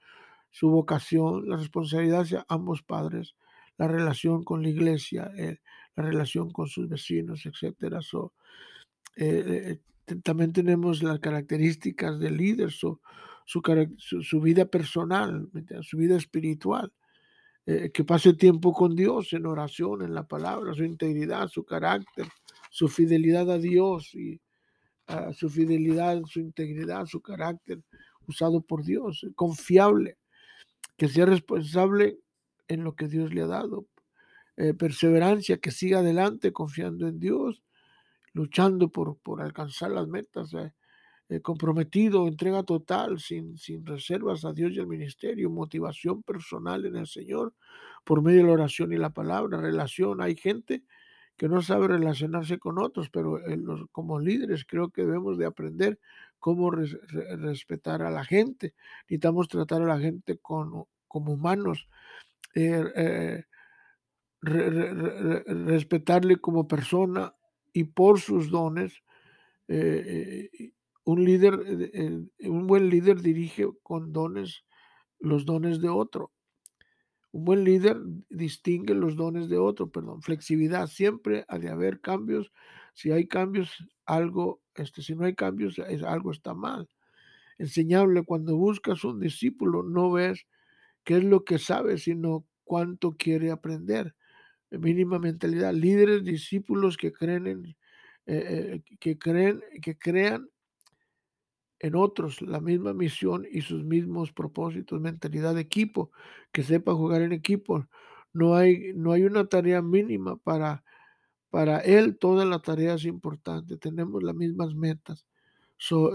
su 0.51 0.69
vocación, 0.69 1.49
la 1.49 1.57
responsabilidad 1.57 2.21
hacia 2.21 2.45
ambos 2.47 2.83
padres, 2.83 3.35
la 3.77 3.87
relación 3.87 4.43
con 4.43 4.61
la 4.61 4.69
iglesia, 4.69 5.31
eh, 5.35 5.59
la 5.95 6.03
relación 6.03 6.51
con 6.51 6.67
sus 6.67 6.87
vecinos, 6.87 7.45
etc. 7.45 8.01
So, 8.01 8.33
eh, 9.17 9.79
eh, 10.07 10.15
también 10.23 10.53
tenemos 10.53 11.03
las 11.03 11.19
características 11.19 12.19
del 12.19 12.37
líder, 12.37 12.71
su, 12.71 13.01
su, 13.45 14.41
vida 14.41 14.65
personal, 14.65 15.49
su 15.81 15.97
vida 15.97 16.15
espiritual, 16.15 16.93
eh, 17.65 17.91
que 17.91 18.03
pase 18.03 18.33
tiempo 18.33 18.73
con 18.73 18.95
Dios 18.95 19.33
en 19.33 19.45
oración, 19.45 20.03
en 20.03 20.13
la 20.13 20.27
palabra, 20.27 20.73
su 20.73 20.83
integridad, 20.83 21.47
su 21.47 21.63
carácter, 21.63 22.27
su 22.69 22.87
fidelidad 22.87 23.49
a 23.49 23.57
Dios 23.57 24.13
y 24.13 24.39
su 25.33 25.51
fidelidad, 25.51 26.19
su 26.25 26.39
integridad, 26.39 27.05
su 27.05 27.21
carácter 27.21 27.83
usado 28.27 28.61
por 28.61 28.83
Dios, 28.83 29.25
confiable. 29.35 30.17
que 30.97 31.09
sea 31.09 31.25
responsable 31.25 32.19
en 32.67 32.83
lo 32.83 32.95
que 32.95 33.07
Dios 33.07 33.33
le 33.33 33.41
ha 33.41 33.47
dado. 33.47 33.85
Eh, 34.57 34.73
perseverancia, 34.73 35.57
que 35.57 35.71
siga 35.71 35.99
adelante 35.99 36.53
confiando 36.53 37.07
en 37.07 37.19
Dios, 37.19 37.61
luchando 38.31 38.89
por, 38.89 39.17
por 39.17 39.41
alcanzar 39.41 39.91
las 39.91 40.07
metas. 40.07 40.53
Eh, 40.53 40.73
eh, 41.27 41.41
comprometido, 41.41 42.27
entrega 42.27 42.61
total, 42.61 43.19
sin, 43.19 43.57
sin 43.57 43.83
reservas 43.83 44.45
a 44.45 44.53
Dios 44.53 44.73
y 44.73 44.79
al 44.79 44.85
ministerio, 44.85 45.49
motivación 45.49 46.21
personal 46.21 46.85
en 46.85 46.97
el 46.97 47.07
Señor 47.07 47.53
por 48.03 48.21
medio 48.21 48.41
de 48.41 48.47
la 48.47 48.53
oración 48.53 48.93
y 48.93 48.97
la 48.97 49.09
palabra, 49.09 49.59
relación. 49.59 50.21
Hay 50.21 50.35
gente 50.35 50.83
que 51.35 51.49
no 51.49 51.63
sabe 51.63 51.87
relacionarse 51.87 52.59
con 52.59 52.77
otros, 52.77 53.09
pero 53.09 53.39
como 53.91 54.19
líderes 54.19 54.65
creo 54.65 54.89
que 54.89 55.01
debemos 55.01 55.39
de 55.39 55.47
aprender 55.47 55.99
cómo 56.37 56.69
respetar 56.69 58.03
a 58.03 58.11
la 58.11 58.23
gente. 58.23 58.75
Necesitamos 59.05 59.47
tratar 59.47 59.81
a 59.81 59.87
la 59.87 59.99
gente 59.99 60.37
con, 60.37 60.85
como 61.07 61.33
humanos, 61.33 61.89
eh, 62.53 62.85
eh, 62.95 63.43
respetarle 64.41 66.37
como 66.37 66.67
persona 66.67 67.33
y 67.73 67.85
por 67.85 68.19
sus 68.19 68.51
dones 68.51 69.01
un 71.05 71.23
líder, 71.23 71.59
eh, 71.93 72.19
un 72.49 72.67
buen 72.67 72.89
líder 72.89 73.21
dirige 73.21 73.67
con 73.83 74.11
dones 74.11 74.65
los 75.19 75.45
dones 75.45 75.79
de 75.79 75.89
otro. 75.89 76.31
Un 77.31 77.45
buen 77.45 77.63
líder 77.63 77.97
distingue 78.29 78.95
los 78.95 79.15
dones 79.15 79.47
de 79.47 79.57
otro, 79.57 79.89
perdón. 79.89 80.21
Flexibilidad, 80.21 80.87
siempre 80.87 81.45
ha 81.47 81.59
de 81.59 81.69
haber 81.69 82.01
cambios. 82.01 82.51
Si 82.93 83.11
hay 83.11 83.27
cambios, 83.27 83.85
algo, 84.05 84.61
este, 84.73 85.01
si 85.01 85.15
no 85.15 85.25
hay 85.25 85.35
cambios, 85.35 85.77
es, 85.77 86.01
algo 86.01 86.31
está 86.31 86.53
mal. 86.53 86.89
Enseñable, 87.57 88.23
cuando 88.23 88.57
buscas 88.57 89.03
un 89.03 89.19
discípulo, 89.19 89.83
no 89.83 90.11
ves 90.11 90.47
qué 91.03 91.17
es 91.17 91.23
lo 91.23 91.43
que 91.43 91.59
sabe, 91.59 91.97
sino 91.99 92.45
cuánto 92.63 93.15
quiere 93.15 93.51
aprender. 93.51 94.15
Mínima 94.71 95.19
mentalidad. 95.19 95.73
Líderes, 95.73 96.23
discípulos 96.23 96.97
que 96.97 97.11
creen 97.11 97.47
en, 97.47 97.65
eh, 98.25 98.81
eh, 98.85 98.97
que 98.99 99.19
creen, 99.19 99.61
que 99.81 99.97
crean 99.97 100.49
en 101.85 101.95
otros 101.95 102.41
la 102.41 102.59
misma 102.59 102.93
misión 102.93 103.45
y 103.49 103.61
sus 103.61 103.83
mismos 103.83 104.31
propósitos, 104.31 104.99
mentalidad 104.99 105.53
de 105.53 105.61
equipo, 105.61 106.11
que 106.51 106.63
sepa 106.63 106.95
jugar 106.95 107.21
en 107.21 107.31
equipo. 107.31 107.87
No 108.33 108.55
hay, 108.55 108.91
no 108.95 109.11
hay 109.11 109.23
una 109.23 109.45
tarea 109.45 109.83
mínima 109.83 110.35
para, 110.37 110.83
para 111.51 111.79
él, 111.81 112.17
toda 112.17 112.43
la 112.43 112.57
tarea 112.57 112.95
es 112.95 113.05
importante, 113.05 113.77
tenemos 113.77 114.23
las 114.23 114.33
mismas 114.33 114.73
metas. 114.73 115.27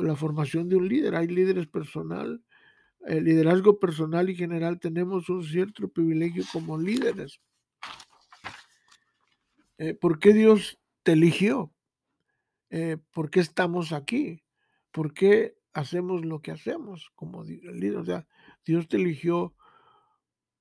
la 0.03 0.17
formación 0.17 0.69
de 0.69 0.75
un 0.75 0.89
líder, 0.89 1.15
hay 1.15 1.29
líderes 1.29 1.69
personal, 1.69 2.43
el 3.07 3.25
liderazgo 3.25 3.79
personal 3.79 4.29
y 4.29 4.35
general, 4.35 4.81
tenemos 4.81 5.29
un 5.29 5.45
cierto 5.45 5.87
privilegio 5.89 6.43
como 6.53 6.79
líderes. 6.79 7.41
Eh, 9.79 9.95
¿Por 9.95 10.19
qué 10.19 10.33
Dios 10.33 10.81
te 11.05 11.13
eligió? 11.13 11.73
Eh, 12.71 12.97
¿Por 13.13 13.31
qué 13.31 13.39
estamos 13.39 13.93
aquí? 13.93 14.43
¿Por 14.91 15.15
qué 15.15 15.60
hacemos 15.73 16.25
lo 16.25 16.41
que 16.41 16.51
hacemos 16.51 17.11
como 17.15 17.45
líder? 17.45 17.97
O 17.97 18.05
sea, 18.05 18.27
Dios 18.65 18.89
te 18.89 18.97
eligió, 18.97 19.55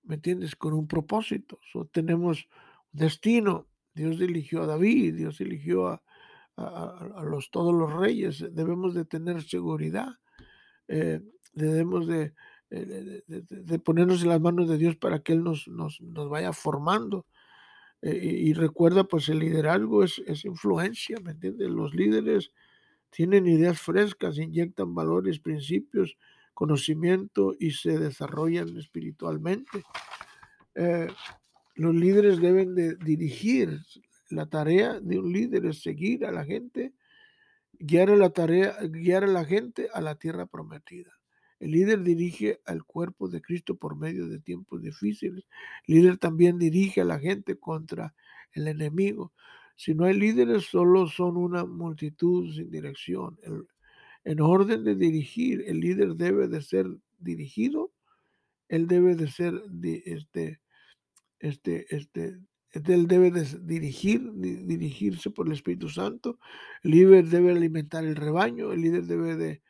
¿me 0.04 0.16
entiendes? 0.16 0.56
Con 0.56 0.74
un 0.74 0.88
propósito. 0.88 1.60
So, 1.72 1.86
tenemos 1.86 2.48
destino. 2.92 3.68
Dios 3.94 4.20
eligió 4.22 4.64
a 4.64 4.68
David, 4.68 5.16
Dios 5.16 5.42
eligió 5.42 5.88
a, 5.88 6.02
todos 7.52 7.74
los 7.74 7.94
reyes. 7.94 8.46
Debemos 8.52 8.94
de 8.94 9.06
tener 9.06 9.42
seguridad. 9.44 10.10
Eh, 10.88 11.22
debemos 11.54 12.08
de, 12.08 12.34
de, 12.70 13.80
ponernos 13.80 14.24
en 14.24 14.30
las 14.30 14.42
manos 14.42 14.68
de 14.68 14.78
Dios 14.78 14.98
para 14.98 15.20
que 15.20 15.34
Él 15.34 15.44
nos 15.44 15.70
vaya 16.30 16.54
formando. 16.54 17.26
Eh, 18.02 18.16
y, 18.16 18.54
recuerda, 18.54 19.04
pues 19.04 19.28
el 19.30 19.40
liderazgo 19.40 20.04
es, 20.04 20.22
es 20.26 20.46
influencia, 20.46 21.18
¿me 21.22 21.32
entiendes? 21.32 21.70
Los 21.70 21.94
líderes 21.94 22.54
tienen 23.10 23.48
ideas 23.48 23.80
frescas, 23.80 24.38
inyectan 24.38 24.94
valores, 24.94 25.40
principios, 25.40 26.18
conocimiento 26.54 27.56
y 27.60 27.72
se 27.72 27.98
desarrollan 27.98 28.78
espiritualmente. 28.78 29.84
Eh, 30.76 31.08
los 31.76 31.96
líderes 31.96 32.40
deben 32.40 32.76
de 32.76 32.96
dirigir. 32.96 33.80
La 34.30 34.46
tarea 34.46 35.00
de 35.00 35.18
un 35.18 35.32
líder 35.32 35.66
es 35.66 35.82
seguir 35.82 36.26
a 36.26 36.32
la 36.32 36.46
gente, 36.46 36.94
guiar 37.80 38.12
a 38.12 38.16
la 38.16 38.30
tarea, 38.30 38.76
guiar 38.84 39.24
a 39.24 39.28
la 39.28 39.46
gente 39.46 39.88
a 39.94 40.02
la 40.02 40.16
tierra 40.16 40.46
prometida. 40.46 41.12
El 41.60 41.72
líder 41.72 42.04
dirige 42.04 42.62
al 42.66 42.84
cuerpo 42.84 43.28
de 43.28 43.42
Cristo 43.42 43.76
por 43.76 43.98
medio 43.98 44.28
de 44.28 44.40
tiempos 44.40 44.82
difíciles. 44.82 45.46
El 45.88 45.96
líder 45.96 46.18
también 46.18 46.58
dirige 46.58 47.02
a 47.02 47.06
la 47.06 47.20
gente 47.20 47.58
contra 47.58 48.14
el 48.54 48.68
enemigo. 48.68 49.34
Si 49.80 49.96
no 49.96 50.04
hay 50.04 50.14
líderes, 50.14 50.66
solo 50.66 51.08
son 51.08 51.38
una 51.38 51.64
multitud 51.64 52.54
sin 52.54 52.70
dirección. 52.70 53.40
en 54.26 54.42
orden 54.42 54.84
de 54.84 54.94
dirigir, 54.94 55.64
el 55.68 55.80
líder 55.80 56.16
debe 56.16 56.50
de 56.50 56.62
ser 56.62 56.86
dirigido, 57.18 57.94
él 58.68 58.88
debe 58.90 59.16
de 59.16 59.30
ser, 59.30 59.54
este, 60.04 60.60
este, 61.40 61.96
este, 61.96 62.40
él 62.74 63.08
debe 63.08 63.32
de 63.32 63.46
dirigir, 63.62 64.30
dirigirse 64.34 65.30
por 65.30 65.48
el 65.48 65.54
Espíritu 65.54 65.88
Santo, 65.88 66.40
el 66.84 66.92
líder 66.92 67.28
debe 67.28 67.54
alimentar 67.54 68.04
el 68.04 68.18
rebaño, 68.18 68.74
el 68.74 68.82
líder 68.82 69.06
debe 69.06 69.38
de 69.38 69.62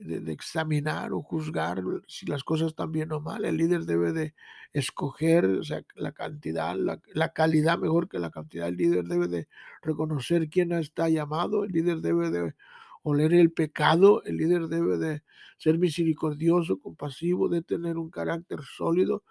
de, 0.00 0.32
examinar 0.32 1.12
o 1.12 1.22
juzgar 1.22 1.82
si 2.06 2.26
las 2.26 2.42
cosas 2.42 2.68
están 2.68 2.90
bien 2.92 3.12
o 3.12 3.20
mal. 3.20 3.44
El 3.44 3.56
líder 3.56 3.82
debe 3.82 4.12
de 4.12 4.34
escoger 4.72 5.44
o 5.44 5.64
sea, 5.64 5.82
la 5.94 6.12
cantidad, 6.12 6.74
la, 6.74 7.28
calidad 7.30 7.78
mejor 7.78 8.08
que 8.08 8.18
la 8.18 8.30
cantidad. 8.30 8.68
El 8.68 8.76
líder 8.76 9.04
debe 9.04 9.28
de 9.28 9.48
reconocer 9.82 10.48
quién 10.48 10.72
está 10.72 11.08
llamado. 11.08 11.64
El 11.64 11.72
líder 11.72 12.00
debe 12.00 12.30
de 12.30 12.54
oler 13.02 13.34
el 13.34 13.52
pecado. 13.52 14.22
El 14.24 14.38
líder 14.38 14.68
debe 14.68 14.96
de 14.98 15.22
ser 15.58 15.78
misericordioso, 15.78 16.80
compasivo, 16.80 17.48
de 17.48 17.62
tener 17.62 17.98
un 17.98 18.10
carácter 18.10 18.60
sólido. 18.62 19.24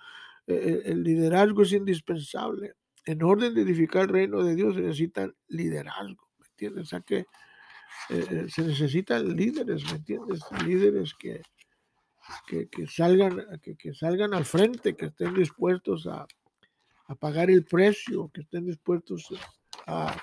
E, 0.46 0.54
e, 0.54 0.92
el 0.92 1.04
liderazgo 1.04 1.64
es 1.64 1.74
indispensable. 1.74 2.74
En 3.06 3.24
orden 3.24 3.56
de 3.56 3.62
edificar 3.62 4.04
el 4.04 4.10
reino 4.10 4.44
de 4.44 4.56
Dios 4.56 4.76
se 4.76 4.82
necesita 4.82 5.32
liderazgo. 5.48 6.30
¿Me 6.40 6.46
entiendes? 6.48 6.84
O 6.84 6.88
sea 6.88 7.02
que 7.02 7.26
eh, 8.10 8.26
eh, 8.30 8.46
se 8.50 8.64
necesitan 8.64 9.36
líderes, 9.36 9.84
¿me 9.86 9.98
entiendes? 9.98 10.42
Líderes 10.66 11.14
que, 11.14 11.42
que, 12.48 12.88
salgan, 12.88 13.46
que, 13.62 13.94
salgan 13.94 14.34
al 14.34 14.46
frente, 14.46 14.96
que 14.96 15.08
estén 15.08 15.34
dispuestos 15.36 16.08
a, 16.08 16.26
pagar 17.20 17.50
el 17.50 17.66
precio, 17.66 18.30
que 18.34 18.42
estén 18.42 18.66
dispuestos 18.66 19.34
a, 19.88 20.16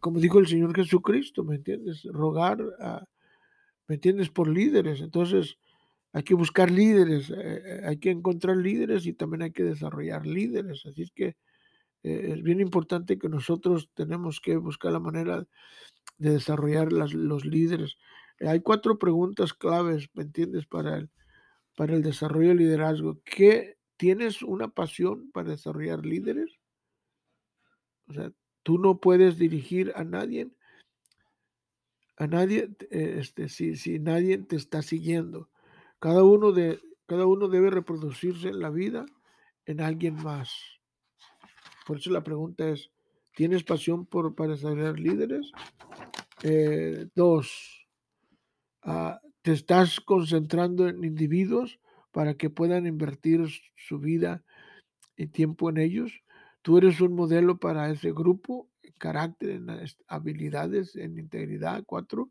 como 0.00 0.20
dijo 0.20 0.38
el 0.38 0.46
Señor 0.46 0.74
Jesucristo, 0.74 1.44
¿me 1.44 1.56
entiendes? 1.56 2.02
Rogar, 2.04 2.58
¿me 3.86 3.94
entiendes? 3.94 4.28
Por 4.28 4.48
líderes. 4.48 5.00
Entonces, 5.00 5.58
hay 6.12 6.22
que 6.22 6.34
buscar 6.34 6.70
líderes, 6.70 7.30
eh, 7.30 7.82
hay 7.84 7.98
que 7.98 8.10
encontrar 8.10 8.56
líderes 8.56 9.06
y 9.06 9.12
también 9.12 9.42
hay 9.42 9.52
que 9.52 9.64
desarrollar 9.64 10.26
líderes. 10.26 10.86
Así 10.86 11.02
es 11.02 11.10
que 11.10 11.36
es 12.02 12.42
bien 12.42 12.60
importante 12.60 13.18
que 13.18 13.28
nosotros 13.28 13.90
tenemos 13.92 14.40
que 14.40 14.56
buscar 14.56 14.92
la 14.92 15.00
manera 15.00 15.44
de 16.18 16.30
desarrollar 16.30 16.92
los 16.92 17.44
líderes. 17.44 17.96
Hay 18.40 18.60
cuatro 18.60 18.98
preguntas 18.98 19.52
claves, 19.54 20.08
¿me 20.14 20.22
entiendes? 20.22 20.66
Para 20.66 20.98
el, 20.98 21.10
para 21.76 21.94
el 21.94 22.02
desarrollo 22.02 22.48
del 22.48 22.58
liderazgo. 22.58 23.20
¿Qué, 23.24 23.78
¿Tienes 23.96 24.42
una 24.42 24.68
pasión 24.68 25.30
para 25.32 25.50
desarrollar 25.50 26.04
líderes? 26.04 26.58
O 28.06 28.12
sea, 28.12 28.32
tú 28.62 28.78
no 28.78 29.00
puedes 29.00 29.38
dirigir 29.38 29.92
a 29.96 30.04
nadie, 30.04 30.50
a 32.16 32.26
nadie, 32.26 32.70
este, 32.90 33.48
si, 33.48 33.76
si 33.76 33.98
nadie 33.98 34.38
te 34.38 34.56
está 34.56 34.82
siguiendo. 34.82 35.50
Cada 35.98 36.22
uno, 36.22 36.52
de, 36.52 36.80
cada 37.06 37.26
uno 37.26 37.48
debe 37.48 37.70
reproducirse 37.70 38.48
en 38.48 38.60
la 38.60 38.70
vida 38.70 39.06
en 39.66 39.80
alguien 39.80 40.14
más. 40.14 40.52
Por 41.86 41.98
eso 41.98 42.10
la 42.10 42.22
pregunta 42.22 42.68
es, 42.68 42.90
¿tienes 43.38 43.62
pasión 43.62 44.04
por, 44.04 44.34
para 44.34 44.54
desarrollar 44.54 44.98
líderes? 44.98 45.52
Eh, 46.42 47.06
dos, 47.14 47.86
ah, 48.82 49.20
te 49.42 49.52
estás 49.52 50.00
concentrando 50.00 50.88
en 50.88 51.04
individuos 51.04 51.78
para 52.10 52.34
que 52.34 52.50
puedan 52.50 52.84
invertir 52.84 53.46
su 53.76 54.00
vida 54.00 54.42
y 55.16 55.28
tiempo 55.28 55.70
en 55.70 55.76
ellos. 55.76 56.24
Tú 56.62 56.78
eres 56.78 57.00
un 57.00 57.14
modelo 57.14 57.58
para 57.58 57.88
ese 57.90 58.10
grupo, 58.10 58.68
en 58.82 58.94
carácter, 58.94 59.50
en 59.50 59.68
habilidades, 60.08 60.96
en 60.96 61.16
integridad. 61.16 61.84
Cuatro, 61.86 62.30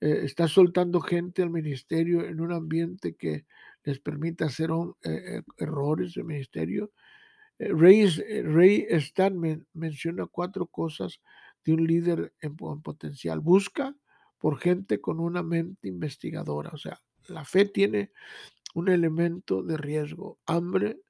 eh, 0.00 0.20
estás 0.22 0.52
soltando 0.52 1.02
gente 1.02 1.42
al 1.42 1.50
ministerio 1.50 2.24
en 2.24 2.40
un 2.40 2.52
ambiente 2.52 3.14
que 3.14 3.44
les 3.84 3.98
permita 3.98 4.46
hacer 4.46 4.70
eh, 5.04 5.42
errores 5.58 6.16
el 6.16 6.24
ministerio. 6.24 6.92
Rey, 7.60 8.06
Ray 8.42 8.86
Stan 8.88 9.66
menciona 9.74 10.26
cuatro 10.26 10.66
cosas 10.66 11.20
de 11.64 11.74
un 11.74 11.86
líder 11.86 12.32
en, 12.40 12.56
potencial. 12.56 13.40
Busca 13.40 13.94
por 14.38 14.58
gente 14.58 15.00
con 15.00 15.20
una 15.20 15.42
mente 15.42 15.88
investigadora. 15.88 16.70
O 16.72 16.78
sea, 16.78 16.98
la 17.28 17.44
fe 17.44 17.66
tiene 17.66 18.12
un 18.74 18.88
elemento 18.88 19.62
de 19.62 19.76
riesgo, 19.76 20.38
hambre 20.46 21.00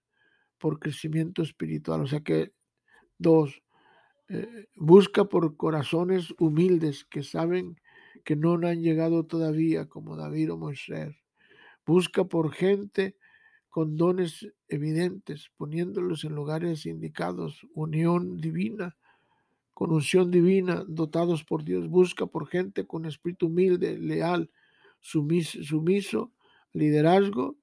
por 0.59 0.81
crecimiento 0.81 1.43
espiritual. 1.43 2.03
O 2.03 2.07
sea 2.09 2.21
que, 2.21 2.53
dos, 3.17 3.63
eh, 4.29 4.67
busca 4.75 5.27
por 5.27 5.57
corazones 5.57 6.35
humildes 6.39 7.05
que 7.05 7.23
saben 7.23 7.81
que 8.25 8.35
no 8.35 8.55
han 8.55 8.83
llegado 8.83 9.25
todavía 9.25 9.89
como 9.89 10.17
David 10.17 10.53
o 10.53 10.59
Moisés. 10.59 11.15
Busca 11.87 12.25
por 12.25 12.53
gente 12.53 13.17
con 13.71 13.97
dones 13.97 14.53
evidentes, 14.69 15.51
poniéndolos 15.57 16.25
en 16.25 16.35
lugares 16.35 16.87
indicados, 16.87 17.67
unión 17.73 18.37
divina, 18.37 18.97
con 19.73 19.93
unción 19.93 20.31
divina, 20.31 20.85
dotados 20.87 21.45
por 21.45 21.65
Dios. 21.65 21.89
Busca 21.89 22.27
por 22.27 22.49
gente 22.49 22.87
con 22.87 23.07
espíritu 23.07 23.47
humilde, 23.47 23.97
leal, 23.97 24.51
sumiso, 25.01 25.63
sumiso 25.63 26.33
liderazgo, 26.73 27.57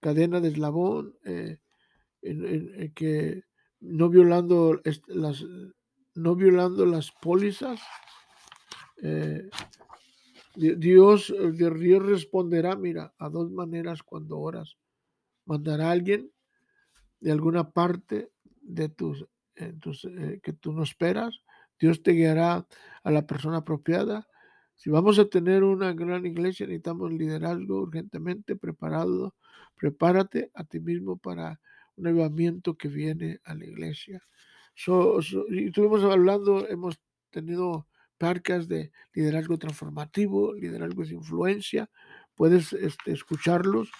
cadena 0.00 0.40
de 0.40 0.48
eslabón, 0.48 1.16
eh, 1.24 1.58
en, 2.22 2.92
que 2.94 3.44
no 3.80 4.08
violando 4.08 4.80
las, 5.06 5.44
no 6.14 6.34
violando 6.34 6.84
las 6.84 7.12
pólizas. 7.12 7.80
Eh, 9.02 9.48
Dios, 10.56 11.32
Dios 11.54 12.02
responderá, 12.04 12.74
mira, 12.74 13.14
a 13.18 13.28
dos 13.28 13.52
maneras 13.52 14.02
cuando 14.02 14.38
oras. 14.38 14.76
Mandará 15.48 15.88
a 15.88 15.92
alguien 15.92 16.30
de 17.20 17.32
alguna 17.32 17.70
parte 17.70 18.30
de 18.60 18.90
tus, 18.90 19.26
eh, 19.56 20.40
que 20.42 20.52
tú 20.52 20.72
no 20.72 20.82
esperas. 20.82 21.40
Dios 21.80 22.02
te 22.02 22.12
guiará 22.12 22.66
a 23.02 23.10
la 23.10 23.26
persona 23.26 23.58
apropiada. 23.58 24.28
Si 24.76 24.90
vamos 24.90 25.18
a 25.18 25.24
tener 25.24 25.64
una 25.64 25.94
gran 25.94 26.26
iglesia, 26.26 26.66
necesitamos 26.66 27.12
liderazgo 27.12 27.80
urgentemente 27.80 28.56
preparado. 28.56 29.34
Prepárate 29.74 30.50
a 30.54 30.64
ti 30.64 30.80
mismo 30.80 31.16
para 31.16 31.58
un 31.96 32.06
avivamiento 32.06 32.76
que 32.76 32.88
viene 32.88 33.40
a 33.44 33.54
la 33.54 33.64
iglesia. 33.64 34.22
y 35.50 35.66
estuvimos 35.66 36.04
hablando, 36.04 36.68
hemos 36.68 37.00
tenido 37.30 37.88
parcas 38.18 38.68
de 38.68 38.92
liderazgo 39.14 39.56
transformativo, 39.56 40.52
liderazgo 40.52 41.04
de 41.04 41.14
influencia, 41.14 41.88
puedes 42.34 42.72
este, 42.72 43.12
escucharlos, 43.12 43.90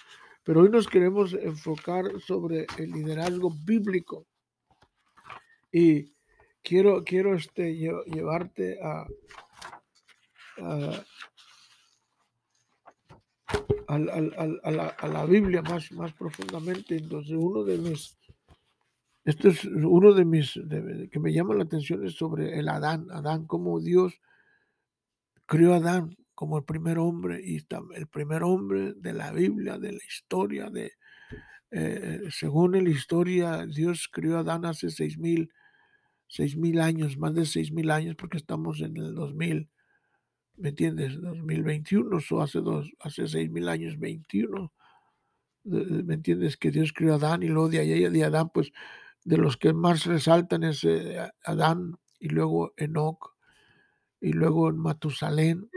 pero 0.48 0.62
hoy 0.62 0.70
nos 0.70 0.88
queremos 0.88 1.34
enfocar 1.34 2.06
sobre 2.22 2.66
el 2.78 2.90
liderazgo 2.90 3.50
bíblico. 3.66 4.26
Y 5.70 6.14
quiero, 6.62 7.04
quiero 7.04 7.34
este, 7.34 7.74
llevarte 7.76 8.78
a, 8.82 9.06
a, 10.56 11.04
a, 13.88 15.08
la, 15.08 15.26
Biblia 15.26 15.60
más, 15.60 15.92
más 15.92 16.14
profundamente. 16.14 16.96
Entonces, 16.96 17.36
uno 17.38 17.62
de 17.64 17.76
mis, 17.76 18.16
esto 19.26 19.48
es 19.48 19.66
uno 19.66 20.14
de 20.14 20.24
mis, 20.24 20.58
que 21.12 21.20
me 21.20 21.34
llama 21.34 21.56
la 21.56 21.64
atención 21.64 22.06
es 22.06 22.14
sobre 22.14 22.58
el 22.58 22.70
Adán, 22.70 23.06
Adán, 23.10 23.46
como 23.46 23.80
Dios 23.80 24.18
crió 25.44 25.74
a 25.74 25.76
Adán 25.76 26.16
como 26.38 26.56
el 26.56 26.62
primer 26.62 27.00
hombre 27.00 27.40
y 27.44 27.56
el 27.96 28.06
primer 28.06 28.44
hombre 28.44 28.94
de 28.94 29.12
la 29.12 29.32
Biblia, 29.32 29.76
de 29.76 29.90
la 29.90 30.04
historia, 30.06 30.70
de, 30.70 30.92
eh, 31.72 32.20
según 32.30 32.80
la 32.80 32.88
historia, 32.88 33.66
Dios 33.66 34.08
crió 34.08 34.36
a 34.36 34.40
Adán 34.42 34.64
hace 34.64 34.88
seis 34.88 35.18
mil, 35.18 35.50
seis 36.28 36.56
mil 36.56 36.78
años, 36.78 37.18
más 37.18 37.34
de 37.34 37.44
seis 37.44 37.72
mil 37.72 37.90
años, 37.90 38.14
porque 38.14 38.36
estamos 38.36 38.80
en 38.82 38.96
el 38.96 39.16
2000, 39.16 39.68
¿me 40.58 40.68
entiendes? 40.68 41.20
2021, 41.20 42.18
o 42.30 42.40
hace, 42.40 42.60
dos, 42.60 42.88
hace 43.00 43.26
seis 43.26 43.50
mil 43.50 43.68
años, 43.68 43.98
21. 43.98 44.72
¿Me 45.64 46.14
entiendes? 46.14 46.56
Que 46.56 46.70
Dios 46.70 46.92
crió 46.92 47.14
a 47.14 47.16
Adán 47.16 47.42
y 47.42 47.48
luego 47.48 47.68
de 47.68 47.80
ahí 47.80 48.08
de 48.08 48.24
Adán, 48.24 48.50
pues 48.54 48.70
de 49.24 49.38
los 49.38 49.56
que 49.56 49.72
más 49.72 50.04
resaltan 50.04 50.62
es 50.62 50.84
eh, 50.84 51.18
Adán 51.42 51.98
y 52.20 52.28
luego 52.28 52.74
Enoch 52.76 53.34
y 54.20 54.34
luego 54.34 54.68
en 54.70 54.76
Matusalén. 54.78 55.68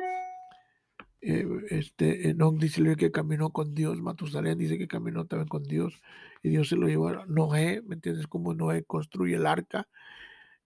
Eh, 1.22 1.46
este 1.70 2.30
Enoch 2.30 2.58
dice 2.60 2.96
que 2.96 3.12
caminó 3.12 3.52
con 3.52 3.76
Dios, 3.76 4.02
Matusalén 4.02 4.58
dice 4.58 4.78
que 4.80 4.88
caminó 4.88 5.26
también 5.26 5.48
con 5.48 5.64
Dios 5.64 6.02
y 6.42 6.50
Dios 6.50 6.70
se 6.70 6.76
lo 6.76 6.88
llevó 6.88 7.10
a 7.10 7.26
Noé, 7.28 7.84
¿me 7.86 7.96
entiendes? 7.96 8.28
Como 8.28 8.56
Noé 8.56 8.84
construye 8.84 9.36
el 9.36 9.46
arca 9.46 9.88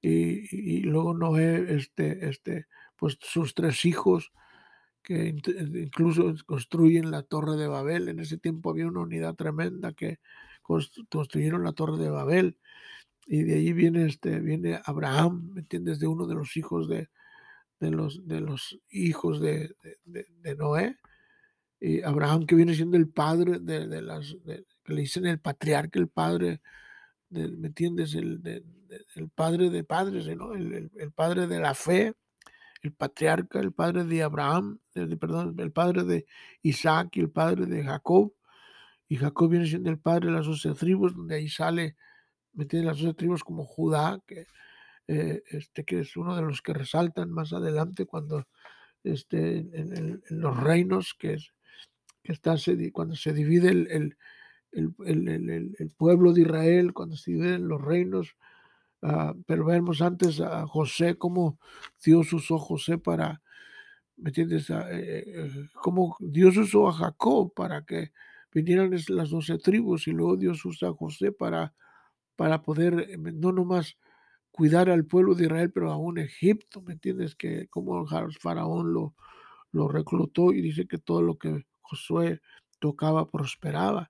y, 0.02 0.82
luego 0.82 1.14
Noé, 1.14 1.76
este, 1.76 2.30
este, 2.30 2.68
pues 2.96 3.18
sus 3.22 3.56
tres 3.56 3.86
hijos, 3.86 4.32
que 5.02 5.36
incluso 5.76 6.34
construyen 6.46 7.12
la 7.12 7.24
torre 7.24 7.58
de 7.58 7.68
Babel. 7.68 8.10
En 8.10 8.20
ese 8.20 8.38
tiempo 8.38 8.70
había 8.70 8.88
una 8.88 9.02
unidad 9.02 9.36
tremenda 9.36 9.94
que 9.94 10.20
construyeron 10.62 11.64
la 11.64 11.74
torre 11.74 11.98
de 11.98 12.10
Babel. 12.10 12.60
Y 13.28 13.44
de 13.44 13.56
ahí 13.56 13.74
viene, 13.74 14.06
este, 14.06 14.40
viene 14.40 14.80
Abraham, 14.86 15.52
¿me 15.54 15.62
entiendes? 15.62 16.00
De 16.00 16.08
uno 16.08 16.28
de 16.28 16.36
los 16.36 16.56
hijos 16.58 16.88
de, 16.88 17.10
de, 17.86 17.92
los, 17.92 18.28
de 18.28 18.42
los 18.42 18.80
hijos 18.90 19.40
de, 19.40 19.76
de, 20.04 20.56
Noé. 20.56 20.98
Y 21.80 22.02
Abraham 22.02 22.46
que 22.46 22.56
viene 22.56 22.74
siendo 22.74 22.98
el 22.98 23.10
padre 23.10 23.60
de, 23.60 24.02
las, 24.02 24.36
que 24.84 24.94
le 24.94 25.02
dicen 25.02 25.26
el 25.26 25.40
patriarca, 25.40 26.00
el 26.00 26.08
padre, 26.08 26.62
¿me 27.30 27.68
entiendes? 27.68 28.16
El, 28.16 28.42
el 29.16 29.30
padre 29.30 29.70
de 29.70 29.84
padres, 29.84 30.28
¿no? 30.36 30.54
El, 30.54 30.92
el, 30.96 31.12
padre 31.12 31.48
de 31.48 31.60
la 31.60 31.74
fe 31.74 32.14
el 32.86 32.94
patriarca, 32.94 33.60
el 33.60 33.74
padre 33.74 34.04
de 34.06 34.24
Abraham, 34.24 34.80
perdón, 35.20 35.56
el 35.60 35.72
padre 35.72 36.04
de 36.04 36.26
Isaac 36.62 37.18
y 37.18 37.22
el 37.22 37.32
padre 37.32 37.66
de 37.66 37.84
Jacob. 37.84 38.34
Y 39.08 39.18
Jacob 39.18 39.50
viene 39.50 39.68
siendo 39.68 39.90
el 39.90 40.00
padre 40.00 40.28
de 40.28 40.34
las 40.34 40.46
doce 40.46 40.72
tribus, 40.74 41.16
donde 41.16 41.36
ahí 41.36 41.50
sale, 41.50 41.96
me 42.54 42.66
tiene 42.66 42.86
las 42.86 43.00
doce 43.00 43.14
tribus 43.14 43.44
como 43.44 43.66
Judá, 43.66 44.20
que, 44.26 44.46
eh, 45.08 45.44
este, 45.50 45.84
que 45.84 46.00
es 46.00 46.18
uno 46.18 46.36
de 46.36 46.42
los 46.42 46.62
que 46.62 46.74
resaltan 46.74 47.32
más 47.32 47.54
adelante 47.54 48.06
cuando 48.06 48.48
este, 49.04 49.58
en, 49.58 50.22
los 50.30 50.58
reinos, 50.58 51.14
que, 51.14 51.38
que 52.24 52.34
está, 52.34 52.56
cuando 52.92 53.16
se 53.16 53.34
divide 53.34 53.70
el, 53.70 54.18
el, 54.72 55.76
el, 55.78 55.92
pueblo 55.92 56.34
de 56.34 56.42
Israel, 56.42 56.94
cuando 56.94 57.16
se 57.16 57.32
dividen 57.32 57.68
los 57.68 57.82
reinos, 57.82 58.36
Ah, 59.08 59.36
pero 59.46 59.66
vemos 59.66 60.02
antes 60.02 60.42
a 60.42 60.66
José, 60.66 61.16
cómo 61.16 61.60
Dios 62.04 62.34
usó 62.34 62.58
José 62.58 62.98
para, 62.98 63.40
¿me 64.18 64.30
entiendes? 64.30 64.72
Ah, 64.72 64.88
eh, 64.92 65.24
eh, 65.28 65.70
cómo 65.76 66.18
Dios 66.20 66.58
usó 66.58 66.90
a 66.90 66.94
Jacob 66.94 67.54
para 67.54 67.84
que 67.86 68.12
vinieran 68.52 68.92
las 69.10 69.30
doce 69.30 69.60
tribus 69.60 70.08
y 70.08 70.12
luego 70.12 70.38
Dios 70.38 70.66
usa 70.66 70.90
a 70.90 70.94
José 70.94 71.32
para, 71.32 71.76
para 72.36 72.64
poder 72.64 73.08
eh, 73.12 73.18
no 73.18 73.52
nomás 73.52 73.98
cuidar 74.56 74.90
al 74.90 75.06
pueblo 75.06 75.36
de 75.36 75.48
Israel, 75.48 75.70
pero 75.70 75.92
aún 75.92 76.18
Egipto, 76.18 76.82
¿me 76.82 76.94
entiendes? 76.94 77.36
Que 77.36 77.68
como 77.68 78.00
el 78.00 78.34
faraón 78.40 78.94
lo, 78.94 79.14
lo 79.74 79.90
reclutó 79.90 80.54
y 80.54 80.62
dice 80.62 80.88
que 80.88 80.98
todo 80.98 81.22
lo 81.22 81.38
que 81.38 81.66
Josué 81.82 82.40
tocaba 82.80 83.30
prosperaba. 83.30 84.10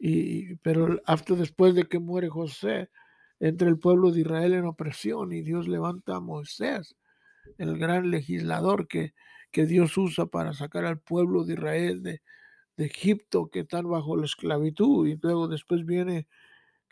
Y, 0.00 0.56
pero 0.56 1.00
hasta 1.06 1.36
después 1.36 1.76
de 1.76 1.84
que 1.84 2.00
muere 2.00 2.28
José, 2.28 2.90
entre 3.38 3.68
el 3.68 3.78
pueblo 3.78 4.10
de 4.10 4.22
Israel 4.22 4.54
en 4.54 4.64
opresión 4.64 5.32
y 5.32 5.42
Dios 5.42 5.68
levanta 5.68 6.16
a 6.16 6.20
Moisés, 6.20 6.96
el 7.56 7.78
gran 7.78 8.10
legislador 8.10 8.88
que, 8.88 9.14
que 9.52 9.64
Dios 9.64 9.96
usa 9.96 10.26
para 10.26 10.54
sacar 10.54 10.86
al 10.86 10.98
pueblo 10.98 11.44
de 11.44 11.54
Israel 11.54 12.02
de, 12.02 12.20
Egipto 12.78 13.48
que 13.48 13.60
están 13.60 13.88
bajo 13.88 14.16
la 14.16 14.24
esclavitud 14.24 15.06
y 15.06 15.16
luego 15.22 15.46
después 15.46 15.86
viene 15.86 16.26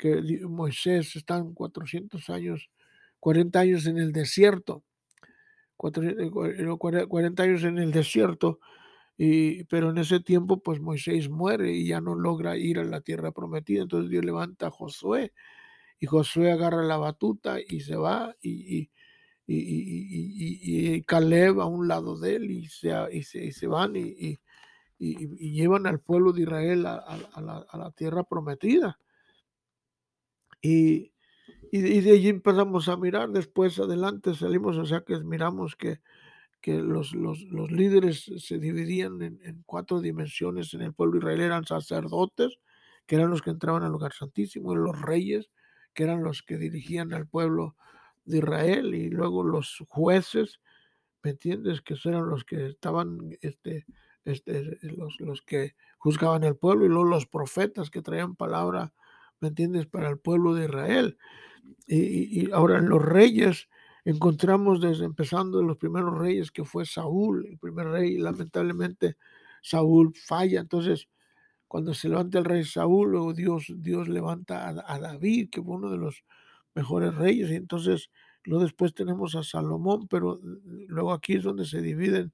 que 0.01 0.41
Moisés 0.49 1.15
están 1.15 1.53
400 1.53 2.31
años, 2.31 2.71
40 3.21 3.61
años 3.61 3.87
en 3.87 3.99
el 3.99 4.13
desierto, 4.13 4.83
40 5.77 6.01
eh, 6.01 7.47
años 7.47 7.65
en 7.65 7.79
el 7.79 7.93
desierto, 7.93 8.61
y, 9.19 9.65
pero 9.65 9.91
en 9.91 9.99
ese 9.99 10.21
tiempo 10.21 10.63
pues 10.63 10.81
Moisés 10.81 11.29
muere 11.29 11.73
y 11.73 11.89
ya 11.89 12.01
no 12.01 12.15
logra 12.15 12.57
ir 12.57 12.79
a 12.79 12.85
la 12.85 13.03
tierra 13.03 13.33
prometida, 13.33 13.83
entonces 13.83 14.11
Dios 14.11 14.25
levanta 14.25 14.69
a 14.69 14.71
Josué 14.71 15.35
y 15.99 16.07
Josué 16.07 16.53
agarra 16.53 16.83
la 16.83 16.97
batuta 16.97 17.59
y 17.61 17.81
se 17.81 17.97
va 17.97 18.35
y, 18.41 18.91
y, 19.47 21.03
Caleb 21.03 21.61
a 21.61 21.67
un 21.67 21.89
lado 21.89 22.19
de 22.19 22.37
él 22.37 22.51
y 22.51 22.67
se, 22.67 22.91
y 23.13 23.23
se, 23.53 23.67
van 23.67 23.97
y, 23.97 24.39
llevan 24.99 25.87
al 25.87 26.01
pueblo 26.01 26.33
de 26.33 26.43
Israel 26.43 26.87
a, 26.87 27.67
la, 27.75 27.91
tierra 27.97 28.25
prometida. 28.25 28.99
Y, 30.63 31.13
de 31.73 32.11
allí 32.11 32.29
empezamos 32.29 32.89
a 32.89 32.97
mirar, 32.97 33.31
después 33.31 33.79
adelante 33.79 34.35
salimos, 34.35 34.77
o 34.77 34.85
sea 34.85 35.03
que 35.03 35.19
miramos 35.21 35.77
que, 35.77 36.01
que 36.61 36.81
los, 36.81 37.15
los, 37.15 37.41
líderes 37.71 38.31
se 38.39 38.59
dividían 38.59 39.23
en, 39.23 39.63
cuatro 39.65 40.01
dimensiones 40.01 40.75
en 40.75 40.83
el 40.83 40.93
pueblo 40.93 41.15
de 41.15 41.19
Israel, 41.19 41.41
eran 41.41 41.65
sacerdotes, 41.65 42.59
que 43.07 43.17
eran 43.17 43.31
los 43.31 43.43
que 43.43 43.51
entraban 43.51 43.83
al 43.83 43.93
lugar 43.93 44.13
santísimo, 44.13 44.75
los 44.75 45.01
reyes, 45.01 45.51
que 45.95 46.03
eran 46.05 46.23
los 46.23 46.43
que 46.43 46.59
dirigían 46.59 47.13
al 47.15 47.27
pueblo 47.27 47.77
de 48.25 48.39
Israel, 48.39 48.95
y 48.95 49.09
luego 49.09 49.43
los 49.43 49.83
jueces, 49.89 50.61
¿me 51.23 51.31
entiendes? 51.31 51.81
Que 51.83 51.95
eran 52.05 52.29
los 52.29 52.45
que 52.45 52.67
estaban 52.67 53.37
este, 53.41 53.87
este, 54.25 54.79
los, 54.83 55.19
los 55.21 55.43
que 55.43 55.75
juzgaban 55.99 56.45
el 56.45 56.57
pueblo 56.57 56.85
y 56.85 56.89
luego 56.89 57.05
los 57.05 57.27
profetas 57.27 57.91
que 57.91 58.03
traían 58.03 58.37
palabra, 58.37 58.93
¿me 59.41 59.49
entiendes?, 59.49 59.87
para 59.87 60.09
el 60.11 60.19
pueblo 60.19 60.55
de 60.55 60.67
Israel. 60.67 61.19
Y, 61.87 62.51
ahora 62.53 62.81
los 62.81 63.03
reyes, 63.05 63.69
encontramos 64.05 64.81
desde 64.81 65.05
empezando 65.05 65.63
los 65.63 65.77
primeros 65.77 66.19
reyes 66.19 66.51
que 66.51 66.65
fue 66.65 66.87
Saúl, 66.87 67.47
el 67.47 67.59
primer 67.59 67.89
rey, 67.89 68.19
lamentablemente 68.19 69.17
Saúl 69.63 70.13
falla. 70.15 70.61
Entonces, 70.61 71.09
cuando 71.69 71.95
se 71.95 72.09
levanta 72.09 72.39
el 72.39 72.45
rey 72.45 72.65
Saúl, 72.65 73.13
luego 73.13 73.35
Dios, 73.35 73.73
Dios 73.77 74.09
levanta 74.09 74.69
a, 74.69 74.95
a 74.95 74.99
David, 74.99 75.51
que 75.51 75.63
fue 75.63 75.77
uno 75.77 75.91
de 75.91 75.99
los 75.99 76.25
mejores 76.75 77.15
reyes, 77.15 77.51
y 77.51 77.57
entonces 77.57 78.11
luego 78.45 78.65
después 78.65 78.95
tenemos 78.95 79.35
a 79.35 79.43
Salomón, 79.43 80.09
pero 80.09 80.41
luego 80.89 81.13
aquí 81.13 81.35
es 81.35 81.43
donde 81.43 81.67
se 81.67 81.83
dividen 81.83 82.33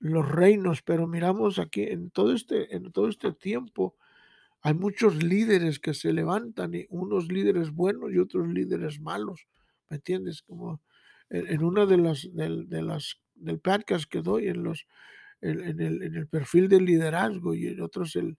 los 0.00 0.28
reinos, 0.28 0.82
pero 0.82 1.06
miramos 1.06 1.58
aquí 1.58 1.82
en 1.82 2.10
todo 2.10 2.32
este, 2.32 2.74
en 2.74 2.90
todo 2.90 3.08
este 3.08 3.32
tiempo, 3.32 3.94
hay 4.62 4.74
muchos 4.74 5.22
líderes 5.22 5.78
que 5.78 5.94
se 5.94 6.12
levantan, 6.12 6.74
y 6.74 6.86
unos 6.88 7.30
líderes 7.30 7.70
buenos 7.70 8.12
y 8.12 8.18
otros 8.18 8.48
líderes 8.48 9.00
malos, 9.00 9.46
¿me 9.88 9.96
entiendes? 9.96 10.42
Como 10.42 10.80
en, 11.30 11.48
en 11.48 11.64
una 11.64 11.86
de 11.86 11.98
las, 11.98 12.28
del, 12.32 12.68
de 12.68 12.82
las, 12.82 13.16
del 13.34 13.58
podcast 13.60 14.04
que 14.04 14.22
doy, 14.22 14.48
en 14.48 14.62
los, 14.62 14.86
en, 15.40 15.80
el, 15.80 16.02
en 16.02 16.14
el 16.14 16.28
perfil 16.28 16.68
del 16.68 16.84
liderazgo 16.84 17.54
y 17.54 17.66
en 17.66 17.80
otros 17.80 18.16
el, 18.16 18.38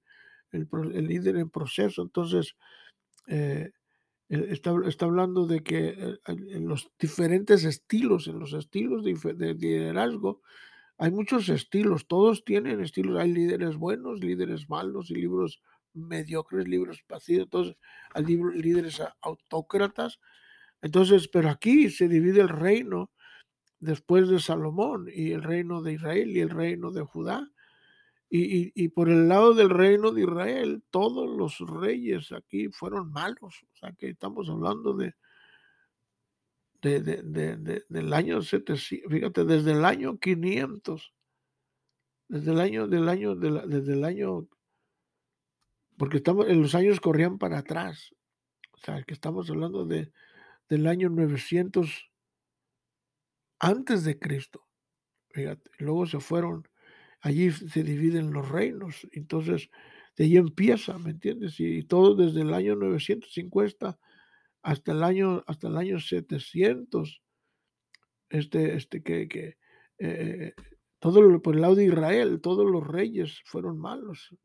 el, 0.51 0.67
el 0.93 1.07
líder 1.07 1.37
en 1.37 1.49
proceso, 1.49 2.01
entonces, 2.01 2.55
eh, 3.27 3.71
Está, 4.29 4.73
está, 4.87 5.05
hablando 5.05 5.45
de 5.45 5.61
que 5.61 5.89
eh, 5.89 6.17
en 6.25 6.67
los 6.67 6.89
diferentes 6.97 7.65
estilos, 7.65 8.27
en 8.27 8.39
los 8.39 8.53
estilos 8.53 9.03
de, 9.03 9.13
de, 9.35 9.53
liderazgo, 9.53 10.41
hay 10.97 11.11
muchos 11.11 11.49
estilos, 11.49 12.07
todos 12.07 12.43
tienen 12.43 12.79
estilos, 12.81 13.19
hay 13.19 13.31
líderes 13.31 13.75
buenos, 13.75 14.21
líderes 14.21 14.69
malos 14.69 15.11
y 15.11 15.15
libros 15.15 15.61
mediocres, 15.93 16.67
libros 16.67 17.03
entonces 17.27 17.75
hay 18.13 18.23
líderes 18.25 19.01
autócratas. 19.21 20.19
Entonces, 20.81 21.27
pero 21.27 21.49
aquí 21.49 21.89
se 21.89 22.07
divide 22.07 22.41
el 22.41 22.49
reino 22.49 23.11
después 23.79 24.29
de 24.29 24.39
Salomón 24.39 25.07
y 25.13 25.31
el 25.31 25.43
reino 25.43 25.81
de 25.81 25.93
Israel 25.93 26.31
y 26.31 26.39
el 26.39 26.49
reino 26.49 26.91
de 26.91 27.03
Judá. 27.03 27.49
Y, 28.29 28.71
y, 28.73 28.87
por 28.89 29.09
el 29.09 29.27
lado 29.29 29.53
del 29.53 29.69
reino 29.69 30.11
de 30.11 30.23
Israel, 30.23 30.83
todos 30.89 31.29
los 31.29 31.59
reyes 31.79 32.31
aquí 32.31 32.69
fueron 32.69 33.11
malos. 33.11 33.63
O 33.71 33.75
sea 33.75 33.91
que 33.91 34.09
estamos 34.09 34.49
hablando 34.49 34.93
de, 34.95 35.13
de, 36.81 36.99
de, 36.99 37.57
de 37.57 37.83
del 37.87 38.13
año 38.13 38.41
700, 38.41 39.11
fíjate, 39.11 39.45
desde 39.45 39.71
el 39.71 39.85
año 39.85 40.17
500, 40.17 41.13
desde 42.27 42.51
el 42.51 42.59
año, 42.59 42.87
del 42.87 43.07
año, 43.07 43.35
desde 43.35 43.93
el 43.93 44.03
año, 44.03 44.47
porque 45.97 46.17
estamos, 46.17 46.47
en 46.47 46.61
los 46.61 46.75
años 46.75 46.99
corrían 46.99 47.37
para 47.37 47.59
atrás. 47.59 48.13
O 48.71 48.77
sea, 48.77 49.03
que 49.03 49.13
estamos 49.13 49.49
hablando 49.49 49.85
de, 49.85 50.11
del 50.69 50.87
año 50.87 51.09
900 51.09 52.11
antes 53.59 54.03
de 54.03 54.19
Cristo. 54.19 54.67
Luego 55.79 56.05
se 56.05 56.19
fueron 56.19 56.67
allí 57.23 57.51
se 57.51 57.83
dividen 57.83 58.31
los 58.31 58.49
reinos. 58.49 59.07
Entonces, 59.13 59.69
de 60.15 60.25
ahí 60.25 60.37
empieza, 60.37 60.97
¿me 60.99 61.11
entiendes? 61.11 61.59
Y, 61.59 61.83
todo 61.83 62.15
desde 62.15 62.41
el 62.41 62.53
año 62.53 62.75
950 62.75 63.97
hasta 64.61 64.91
el 64.91 65.03
año, 65.03 65.43
hasta 65.47 65.67
el 65.67 65.77
año 65.77 65.99
700, 65.99 67.21
este, 68.29 68.75
este, 68.75 69.01
que, 69.01 69.27
que 69.27 69.57
eh, 69.99 70.53
todo 70.99 71.41
por 71.41 71.55
el 71.55 71.61
lado 71.61 71.75
de 71.75 71.85
Israel, 71.85 72.39
todos 72.41 72.69
los 72.69 72.85
reyes 72.85 73.41
fueron 73.45 73.79
malos. 73.79 74.35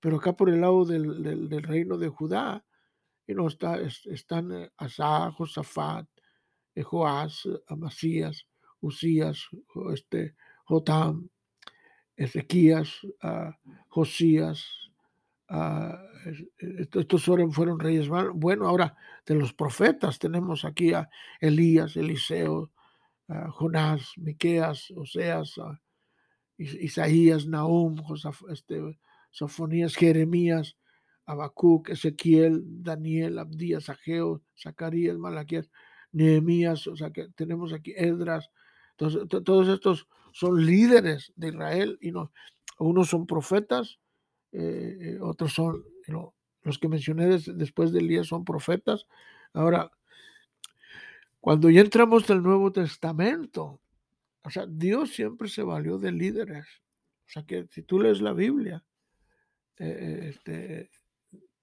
Pero 0.00 0.16
acá 0.16 0.32
por 0.32 0.48
el 0.48 0.60
lado 0.60 0.84
del, 0.84 1.62
reino 1.62 1.98
de 1.98 2.08
Judá, 2.08 2.64
you 3.26 3.46
están 3.46 4.52
eh, 4.52 4.72
Asa, 4.76 5.30
Josafat, 5.32 6.06
eh, 6.74 6.82
Joás, 6.82 7.48
Amasías, 7.68 8.46
Usías, 8.80 9.48
este, 9.92 10.34
Jotam, 10.64 11.28
Ezequías, 12.16 13.02
uh, 13.22 13.52
Josías, 13.88 14.66
uh, 15.48 15.94
estos 16.92 17.24
fueron 17.24 17.80
reyes 17.80 18.08
Bueno, 18.34 18.68
ahora 18.68 18.94
de 19.24 19.34
los 19.34 19.54
profetas 19.54 20.18
tenemos 20.18 20.64
aquí 20.64 20.92
a 20.92 21.08
Elías, 21.40 21.96
Eliseo, 21.96 22.70
uh, 23.28 23.50
Jonás, 23.52 24.12
Miqueas, 24.16 24.90
Oseas, 24.96 25.54
Isaías, 26.58 27.46
Nahum, 27.46 27.96
Josaf, 28.02 28.42
este, 28.50 28.80
Sofonías, 29.30 29.94
Jeremías, 29.94 30.76
Habacuc, 31.26 31.90
Ezequiel, 31.90 32.62
Daniel, 32.82 33.38
Abdías, 33.38 33.88
Ageo, 33.88 34.42
Zacarías, 34.60 35.18
Malaquías, 35.18 35.70
Nehemías, 36.12 36.86
o 36.86 36.96
sea 36.96 37.10
que 37.10 37.28
tenemos 37.30 37.72
aquí 37.72 37.92
Edras, 37.96 38.50
entonces, 39.00 39.28
todos 39.44 39.68
estos 39.68 40.06
son 40.32 40.64
líderes 40.66 41.32
de 41.34 41.48
Israel 41.48 41.98
y 42.02 42.12
no, 42.12 42.32
unos 42.78 43.08
son 43.08 43.26
profetas, 43.26 43.98
eh, 44.52 44.96
eh 45.00 45.18
otros 45.20 45.54
son 45.54 45.84
los 46.62 46.78
que 46.78 46.88
mencioné 46.88 47.38
después 47.54 47.92
del 47.92 48.08
día 48.08 48.24
son 48.24 48.44
profetas. 48.44 49.06
Ahora, 49.54 49.90
cuando 51.40 51.70
ya 51.70 51.80
entramos 51.80 52.26
del 52.26 52.42
Nuevo 52.42 52.70
Testamento, 52.72 53.80
o 54.42 54.50
sea, 54.50 54.66
Dios 54.68 55.10
siempre 55.10 55.48
se 55.48 55.62
valió 55.62 55.98
de 55.98 56.12
líderes. 56.12 56.66
O 57.26 57.32
sea, 57.32 57.44
que 57.46 57.66
si 57.70 57.82
tú 57.82 58.00
lees 58.00 58.20
la 58.20 58.34
Biblia, 58.34 58.84
eh, 59.80 60.28
este, 60.28 60.90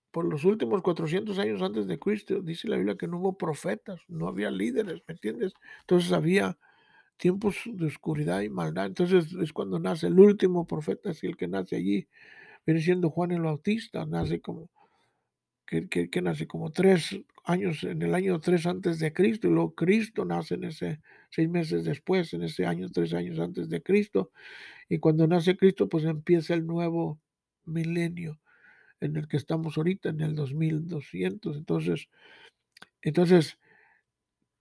por 0.09 0.25
los 0.25 0.43
últimos 0.43 0.81
400 0.81 1.37
años 1.37 1.61
antes 1.61 1.85
de 1.85 1.99
Cristo, 1.99 2.41
dice 2.41 2.67
la 2.67 2.77
Biblia 2.77 2.97
que 2.97 3.07
no 3.07 3.19
hubo 3.19 3.37
profetas, 3.37 4.01
no 4.07 4.27
había 4.27 4.49
líderes, 4.49 5.03
¿me 5.07 5.13
entiendes? 5.13 5.53
Entonces 5.81 6.11
había 6.11 6.57
tiempos 7.17 7.57
de 7.65 7.85
oscuridad 7.85 8.41
y 8.41 8.49
maldad. 8.49 8.87
Entonces 8.87 9.31
es 9.33 9.53
cuando 9.53 9.77
nace 9.77 10.07
el 10.07 10.19
último 10.19 10.65
profeta, 10.65 11.11
así 11.11 11.27
el 11.27 11.37
que 11.37 11.47
nace 11.47 11.75
allí, 11.75 12.07
viene 12.65 12.81
siendo 12.81 13.11
Juan 13.11 13.31
el 13.31 13.41
Bautista, 13.41 14.07
nace 14.07 14.41
como, 14.41 14.71
que, 15.67 15.87
que, 15.87 16.21
nace 16.23 16.47
como 16.47 16.71
tres 16.71 17.15
años, 17.43 17.83
en 17.83 18.01
el 18.01 18.15
año 18.15 18.39
tres 18.39 18.65
antes 18.65 18.97
de 18.97 19.13
Cristo, 19.13 19.47
y 19.47 19.51
luego 19.51 19.75
Cristo 19.75 20.25
nace 20.25 20.55
en 20.55 20.63
ese, 20.63 21.01
seis 21.29 21.47
meses 21.49 21.83
después, 21.83 22.33
en 22.33 22.41
ese 22.41 22.65
año, 22.65 22.89
tres 22.89 23.13
años 23.13 23.37
antes 23.37 23.69
de 23.69 23.83
Cristo, 23.83 24.31
y 24.89 24.97
cuando 24.97 25.27
nace 25.27 25.55
Cristo, 25.55 25.87
pues 25.87 26.05
empieza 26.05 26.55
el 26.55 26.65
nuevo 26.65 27.19
milenio 27.67 28.39
en 28.99 29.15
el 29.15 29.27
que 29.27 29.37
estamos 29.37 29.77
ahorita, 29.77 30.09
en 30.09 30.21
el 30.21 30.35
2200. 30.35 31.57
Entonces, 31.57 32.09
entonces, 33.01 33.57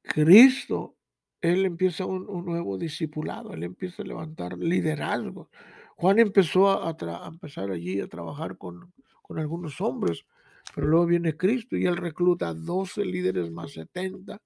Cristo 0.02 0.96
él 1.40 1.64
empieza 1.64 2.06
un, 2.06 2.28
un, 2.28 2.44
nuevo 2.44 2.78
discipulado, 2.78 3.52
él 3.52 3.62
empieza 3.62 4.02
a 4.02 4.06
levantar 4.06 4.58
liderazgo. 4.58 5.50
Juan 5.96 6.18
empezó 6.18 6.68
a, 6.68 6.96
empezar 7.26 7.70
allí 7.70 8.00
a 8.00 8.08
trabajar 8.08 8.58
con, 8.58 8.92
con, 9.22 9.38
algunos 9.38 9.80
hombres, 9.80 10.26
pero 10.74 10.88
luego 10.88 11.06
viene 11.06 11.36
Cristo 11.36 11.76
y 11.76 11.86
él 11.86 11.96
recluta 11.96 12.52
12 12.52 13.04
líderes 13.04 13.50
más 13.50 13.72
70. 13.72 14.40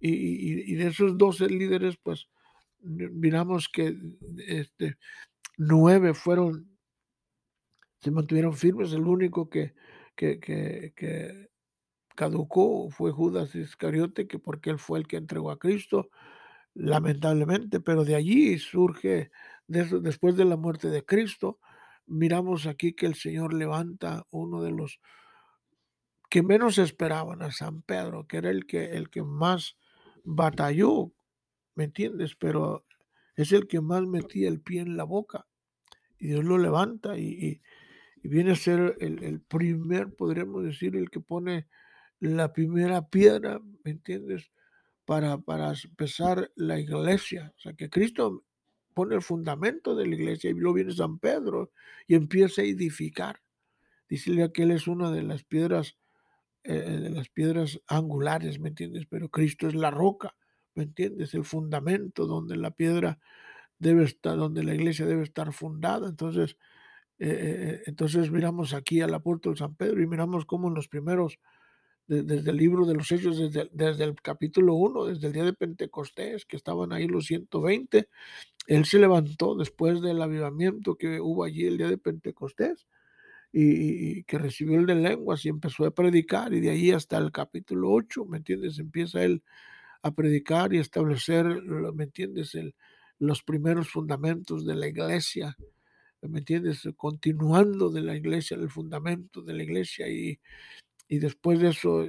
Y, 0.00 0.10
y, 0.10 0.72
y 0.72 0.74
de 0.74 0.88
esos 0.88 1.16
12 1.16 1.48
líderes, 1.48 1.96
pues 2.02 2.28
miramos 2.80 3.68
que 3.68 3.96
este, 4.46 4.96
nueve 5.56 6.14
fueron, 6.14 6.75
se 8.06 8.12
mantuvieron 8.12 8.54
firmes, 8.54 8.92
el 8.92 9.04
único 9.04 9.50
que, 9.50 9.74
que, 10.14 10.38
que, 10.38 11.48
caducó 12.14 12.88
fue 12.88 13.10
Judas 13.10 13.52
Iscariote, 13.56 14.28
que 14.28 14.38
porque 14.38 14.70
él 14.70 14.78
fue 14.78 15.00
el 15.00 15.08
que 15.08 15.16
entregó 15.16 15.50
a 15.50 15.58
Cristo, 15.58 16.08
lamentablemente, 16.72 17.80
pero 17.80 18.04
de 18.04 18.14
allí 18.14 18.60
surge, 18.60 19.32
después 19.66 20.36
de 20.36 20.44
la 20.44 20.56
muerte 20.56 20.88
de 20.88 21.04
Cristo, 21.04 21.58
miramos 22.06 22.66
aquí 22.66 22.92
que 22.92 23.06
el 23.06 23.16
Señor 23.16 23.52
levanta 23.52 24.24
uno 24.30 24.62
de 24.62 24.70
los 24.70 25.00
que 26.30 26.44
menos 26.44 26.78
esperaban 26.78 27.42
a 27.42 27.50
San 27.50 27.82
Pedro, 27.82 28.28
que 28.28 28.36
era 28.36 28.50
el 28.50 28.66
que, 28.66 28.92
el 28.92 29.10
que 29.10 29.24
más 29.24 29.76
batalló, 30.22 31.10
¿me 31.74 31.82
entiendes? 31.82 32.36
Pero 32.36 32.86
es 33.34 33.50
el 33.50 33.66
que 33.66 33.80
más 33.80 34.06
metía 34.06 34.46
el 34.46 34.60
pie 34.60 34.82
en 34.82 34.96
la 34.96 35.02
boca. 35.02 35.48
Y 36.18 36.28
Dios 36.28 36.44
lo 36.44 36.58
levanta 36.58 37.18
y, 37.18 37.60
viene 38.26 38.52
a 38.52 38.56
ser 38.56 38.96
el, 39.00 39.22
el, 39.22 39.40
primer, 39.40 40.14
podríamos 40.14 40.64
decir, 40.64 40.96
el 40.96 41.10
que 41.10 41.20
pone 41.20 41.66
la 42.20 42.52
primera 42.52 43.08
piedra, 43.08 43.60
¿me 43.84 43.90
entiendes? 43.90 44.50
Para, 45.04 45.38
para 45.38 45.72
empezar 45.84 46.50
la 46.56 46.80
iglesia. 46.80 47.52
O 47.56 47.60
sea, 47.60 47.74
que 47.74 47.88
Cristo 47.90 48.44
pone 48.94 49.14
el 49.14 49.22
fundamento 49.22 49.94
de 49.94 50.06
la 50.06 50.14
iglesia 50.14 50.50
y 50.50 50.54
luego 50.54 50.74
viene 50.74 50.92
San 50.92 51.18
Pedro 51.18 51.70
y 52.06 52.14
empieza 52.14 52.62
a 52.62 52.64
edificar. 52.64 53.42
Dice 54.08 54.50
que 54.52 54.62
él 54.62 54.70
es 54.70 54.88
una 54.88 55.10
de 55.10 55.22
las 55.22 55.44
piedras, 55.44 55.98
eh, 56.64 56.72
de 56.72 57.10
las 57.10 57.28
piedras 57.28 57.80
angulares, 57.86 58.58
¿me 58.58 58.70
entiendes? 58.70 59.06
Pero 59.06 59.28
Cristo 59.28 59.68
es 59.68 59.74
la 59.74 59.90
roca, 59.90 60.34
¿me 60.74 60.84
entiendes? 60.84 61.34
El 61.34 61.44
fundamento 61.44 62.26
donde 62.26 62.56
la 62.56 62.70
piedra 62.70 63.18
debe 63.78 64.04
estar, 64.04 64.36
donde 64.36 64.64
la 64.64 64.74
iglesia 64.74 65.06
debe 65.06 65.24
estar 65.24 65.52
fundada. 65.52 66.08
Entonces, 66.08 66.56
eh, 67.18 67.82
entonces 67.86 68.30
miramos 68.30 68.74
aquí 68.74 69.00
al 69.00 69.14
apóstol 69.14 69.56
San 69.56 69.74
Pedro 69.74 70.02
y 70.02 70.06
miramos 70.06 70.44
cómo 70.44 70.68
en 70.68 70.74
los 70.74 70.88
primeros, 70.88 71.38
desde 72.06 72.50
el 72.50 72.56
libro 72.56 72.86
de 72.86 72.94
los 72.94 73.10
Hechos, 73.10 73.38
desde, 73.38 73.68
desde 73.72 74.04
el 74.04 74.14
capítulo 74.14 74.74
1, 74.74 75.06
desde 75.06 75.26
el 75.26 75.32
día 75.32 75.44
de 75.44 75.52
Pentecostés, 75.52 76.44
que 76.44 76.56
estaban 76.56 76.92
ahí 76.92 77.06
los 77.06 77.26
120, 77.26 78.08
él 78.66 78.84
se 78.84 78.98
levantó 78.98 79.54
después 79.54 80.00
del 80.00 80.20
avivamiento 80.20 80.96
que 80.96 81.20
hubo 81.20 81.44
allí 81.44 81.66
el 81.66 81.78
día 81.78 81.88
de 81.88 81.98
Pentecostés 81.98 82.86
y, 83.52 84.24
que 84.24 84.38
recibió 84.38 84.78
el 84.78 84.86
de 84.86 84.96
lenguas 84.96 85.44
y 85.44 85.48
empezó 85.48 85.86
a 85.86 85.94
predicar 85.94 86.52
y 86.52 86.60
de 86.60 86.70
ahí 86.70 86.90
hasta 86.90 87.16
el 87.18 87.32
capítulo 87.32 87.90
8, 87.90 88.24
¿me 88.26 88.38
entiendes? 88.38 88.78
Empieza 88.78 89.22
él 89.24 89.42
a 90.02 90.12
predicar 90.12 90.74
y 90.74 90.78
establecer, 90.78 91.46
¿me 91.94 92.04
entiendes? 92.04 92.52
Los 93.18 93.42
primeros 93.42 93.88
fundamentos 93.88 94.66
de 94.66 94.74
la 94.74 94.88
iglesia, 94.88 95.56
¿me 96.22 96.40
entiendes? 96.40 96.88
Continuando 96.96 97.90
de 97.90 98.02
la 98.02 98.16
iglesia, 98.16 98.56
el 98.56 98.70
fundamento 98.70 99.42
de 99.42 99.54
la 99.54 99.62
iglesia 99.62 100.08
y, 100.08 100.38
y 101.08 101.18
después 101.18 101.60
de 101.60 101.68
eso, 101.70 102.04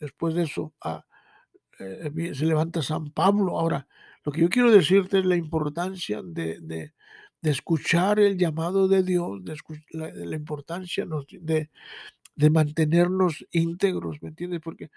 después 0.00 0.34
de 0.34 0.44
eso 0.44 0.74
ah, 0.82 1.04
eh, 1.78 2.34
se 2.34 2.46
levanta 2.46 2.82
San 2.82 3.10
Pablo. 3.10 3.58
Ahora, 3.58 3.86
lo 4.24 4.32
que 4.32 4.40
yo 4.40 4.48
quiero 4.48 4.70
decirte 4.70 5.18
es 5.18 5.26
la 5.26 5.36
importancia 5.36 6.22
de, 6.22 6.58
de, 6.60 6.92
escuchar 7.42 8.18
el 8.18 8.36
llamado 8.36 8.88
de 8.88 9.04
Dios, 9.04 9.44
de 9.44 9.56
la, 9.90 10.34
importancia 10.34 11.06
de, 11.30 11.70
de 12.34 12.50
mantenernos 12.50 13.46
íntegros, 13.52 14.20
¿me 14.20 14.30
entiendes? 14.30 14.60
Porque, 14.60 14.90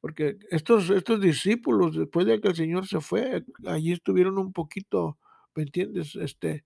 porque 0.00 0.36
estos, 0.50 0.90
estos 0.90 1.20
discípulos, 1.20 1.96
después 1.96 2.26
de 2.26 2.40
que 2.40 2.48
el 2.48 2.56
Señor 2.56 2.88
se 2.88 3.00
fue, 3.00 3.44
allí 3.66 3.92
estuvieron 3.92 4.36
un 4.38 4.52
poquito, 4.52 5.18
¿me 5.54 5.62
entiendes? 5.62 6.16
Este, 6.16 6.64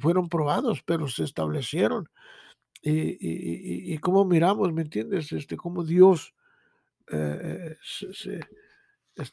fueron 0.00 0.28
probados, 0.28 0.82
pero 0.84 1.08
se 1.08 1.24
establecieron. 1.24 2.08
Y, 2.84 3.94
y, 3.94 3.98
cómo 3.98 4.24
miramos, 4.24 4.72
¿me 4.72 4.82
entiendes? 4.82 5.30
Este, 5.30 5.56
cómo 5.56 5.84
Dios 5.84 6.34
eh, 7.12 7.76
se, 7.82 8.40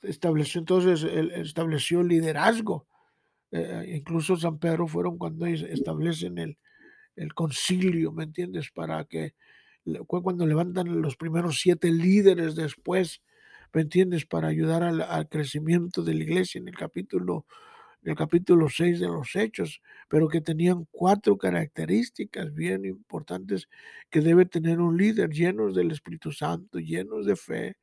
estableció 0.04 0.60
entonces, 0.60 1.04
estableció 1.04 2.04
liderazgo. 2.04 2.88
Eh, 3.52 3.96
incluso 3.96 4.36
San 4.36 4.60
Pedro 4.60 4.88
fueron 4.88 5.18
cuando 5.18 5.46
establecen 5.46 6.38
el, 6.38 6.58
concilio, 7.34 8.12
¿me 8.12 8.24
entiendes? 8.24 8.70
Para 8.72 9.04
que 9.06 9.34
cuando 10.06 10.46
levantan 10.46 11.02
los 11.02 11.18
primeros 11.18 11.60
siete 11.60 11.92
líderes 11.92 12.56
después, 12.56 13.22
¿me 13.74 13.82
entiendes? 13.82 14.26
Para 14.26 14.50
ayudar 14.50 14.84
al 14.84 15.28
crecimiento 15.28 16.04
de 16.04 16.14
la 16.14 16.24
iglesia 16.24 16.60
en 16.60 16.68
el 16.68 16.76
capítulo 16.76 17.46
en 18.04 18.12
el 18.12 18.16
capítulo 18.16 18.70
6 18.70 19.00
de 19.00 19.08
los 19.08 19.36
Hechos, 19.36 19.82
pero 20.08 20.28
que 20.28 20.42
tenían 20.42 20.88
cuatro 20.92 21.38
características 21.38 22.54
bien 22.54 22.86
importantes 22.86 23.68
que 24.10 24.22
debe 24.22 24.46
tener 24.46 24.80
un 24.80 24.98
líder, 24.98 25.30
llenos 25.30 25.76
del 25.76 25.92
Espíritu 25.92 26.32
Santo, 26.32 26.80
llenos 26.80 27.26
de 27.26 27.36
fe, 27.36 27.78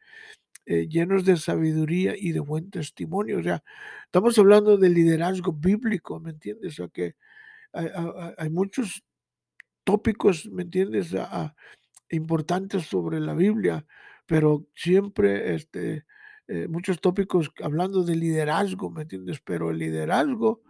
eh, 0.65 0.89
llenos 0.89 1.25
de 1.25 1.37
sabiduría 1.37 2.15
y 2.17 2.33
de 2.33 2.41
buen 2.41 2.71
testimonio. 2.71 3.39
O 3.39 3.43
sea, 3.43 3.63
estamos 4.05 4.39
hablando 4.39 4.77
de 4.77 4.91
liderazgo 4.91 5.53
bíblico, 5.53 6.19
¿me 6.19 6.31
entiendes? 6.31 6.75
O 6.75 6.77
sea, 6.77 6.89
que 6.89 7.15
hay, 7.73 8.51
muchos 8.51 9.05
tópicos, 9.85 10.47
¿me 10.47 10.63
entiendes? 10.63 11.15
importantes 12.09 12.87
sobre 12.87 13.21
la 13.21 13.35
Biblia, 13.35 13.85
pero 14.27 14.67
siempre 14.75 15.55
este, 15.55 16.05
eh, 16.49 16.69
muchos 16.69 17.01
tópicos 17.01 17.51
hablando 17.63 18.05
de 18.05 18.17
liderazgo, 18.17 18.91
¿me 18.91 19.03
entiendes? 19.03 19.41
Pero 19.45 19.71
el 19.71 19.79
liderazgo 19.79 20.63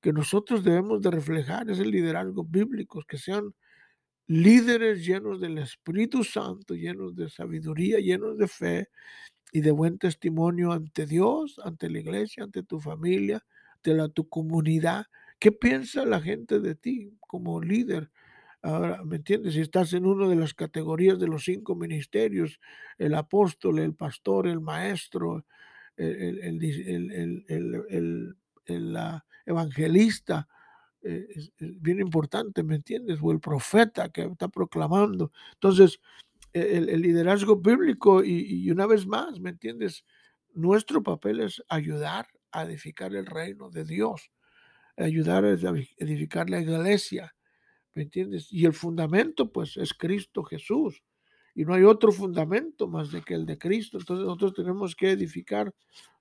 que 0.00 0.12
nosotros 0.12 0.64
debemos 0.64 1.00
de 1.02 1.10
reflejar 1.10 1.70
es 1.70 1.78
el 1.78 1.90
liderazgo 1.90 2.44
bíblico, 2.44 3.02
que 3.06 3.18
sean 3.18 3.54
líderes 4.26 5.04
llenos 5.04 5.40
del 5.40 5.58
Espíritu 5.58 6.24
Santo, 6.24 6.74
llenos 6.74 7.16
de 7.16 7.30
sabiduría, 7.30 7.98
llenos 8.00 8.38
de 8.38 8.48
fe 8.48 8.88
y 9.52 9.60
de 9.60 9.70
buen 9.72 9.98
testimonio 9.98 10.72
ante 10.72 11.06
Dios, 11.06 11.60
ante 11.64 11.90
la 11.90 12.00
iglesia, 12.00 12.44
ante 12.44 12.62
tu 12.62 12.80
familia, 12.80 13.44
ante 13.76 13.94
la, 13.94 14.08
tu 14.08 14.28
comunidad. 14.28 15.06
¿Qué 15.38 15.52
piensa 15.52 16.06
la 16.06 16.20
gente 16.20 16.60
de 16.60 16.74
ti 16.74 17.18
como 17.20 17.60
líder? 17.60 18.10
Ahora, 18.62 19.02
¿me 19.04 19.16
entiendes? 19.16 19.54
Si 19.54 19.60
estás 19.60 19.92
en 19.92 20.06
una 20.06 20.28
de 20.28 20.36
las 20.36 20.54
categorías 20.54 21.18
de 21.18 21.26
los 21.26 21.44
cinco 21.44 21.74
ministerios, 21.74 22.60
el 22.96 23.14
apóstol, 23.14 23.80
el 23.80 23.94
pastor, 23.94 24.46
el 24.46 24.60
maestro, 24.60 25.44
el, 25.96 26.38
el, 27.48 28.36
el 28.66 28.96
evangelista, 29.44 30.48
eh, 31.02 31.26
es, 31.34 31.52
bien 31.58 32.00
importante, 32.00 32.62
¿me 32.62 32.76
entiendes? 32.76 33.18
O 33.20 33.32
el 33.32 33.40
profeta 33.40 34.08
que 34.10 34.22
está 34.22 34.48
proclamando. 34.48 35.32
Entonces, 35.54 36.00
e, 36.52 36.78
el, 36.78 37.02
liderazgo 37.02 37.56
bíblico 37.56 38.22
y, 38.22 38.64
y, 38.64 38.70
una 38.70 38.86
vez 38.86 39.06
más, 39.06 39.40
¿me 39.40 39.50
entiendes? 39.50 40.04
Nuestro 40.54 41.02
papel 41.02 41.40
es 41.40 41.62
ayudar 41.68 42.28
a 42.52 42.62
edificar 42.64 43.14
el 43.14 43.26
reino 43.26 43.70
de 43.70 43.84
Dios, 43.84 44.30
ayudar 44.96 45.44
a 45.44 45.50
edificar 45.50 46.48
la 46.48 46.60
iglesia, 46.60 47.34
¿me 47.94 48.02
entiendes? 48.02 48.52
Y 48.52 48.64
el 48.66 48.72
fundamento, 48.72 49.50
pues, 49.50 49.76
es 49.76 49.94
Cristo 49.94 50.42
Jesús. 50.42 51.02
Y 51.54 51.64
no 51.64 51.74
hay 51.74 51.82
otro 51.84 52.12
fundamento 52.12 52.88
más 52.88 53.12
de 53.12 53.22
que 53.22 53.34
el 53.34 53.44
de 53.44 53.58
Cristo. 53.58 53.98
Entonces 53.98 54.24
nosotros 54.24 54.54
tenemos 54.54 54.96
que 54.96 55.10
edificar 55.10 55.72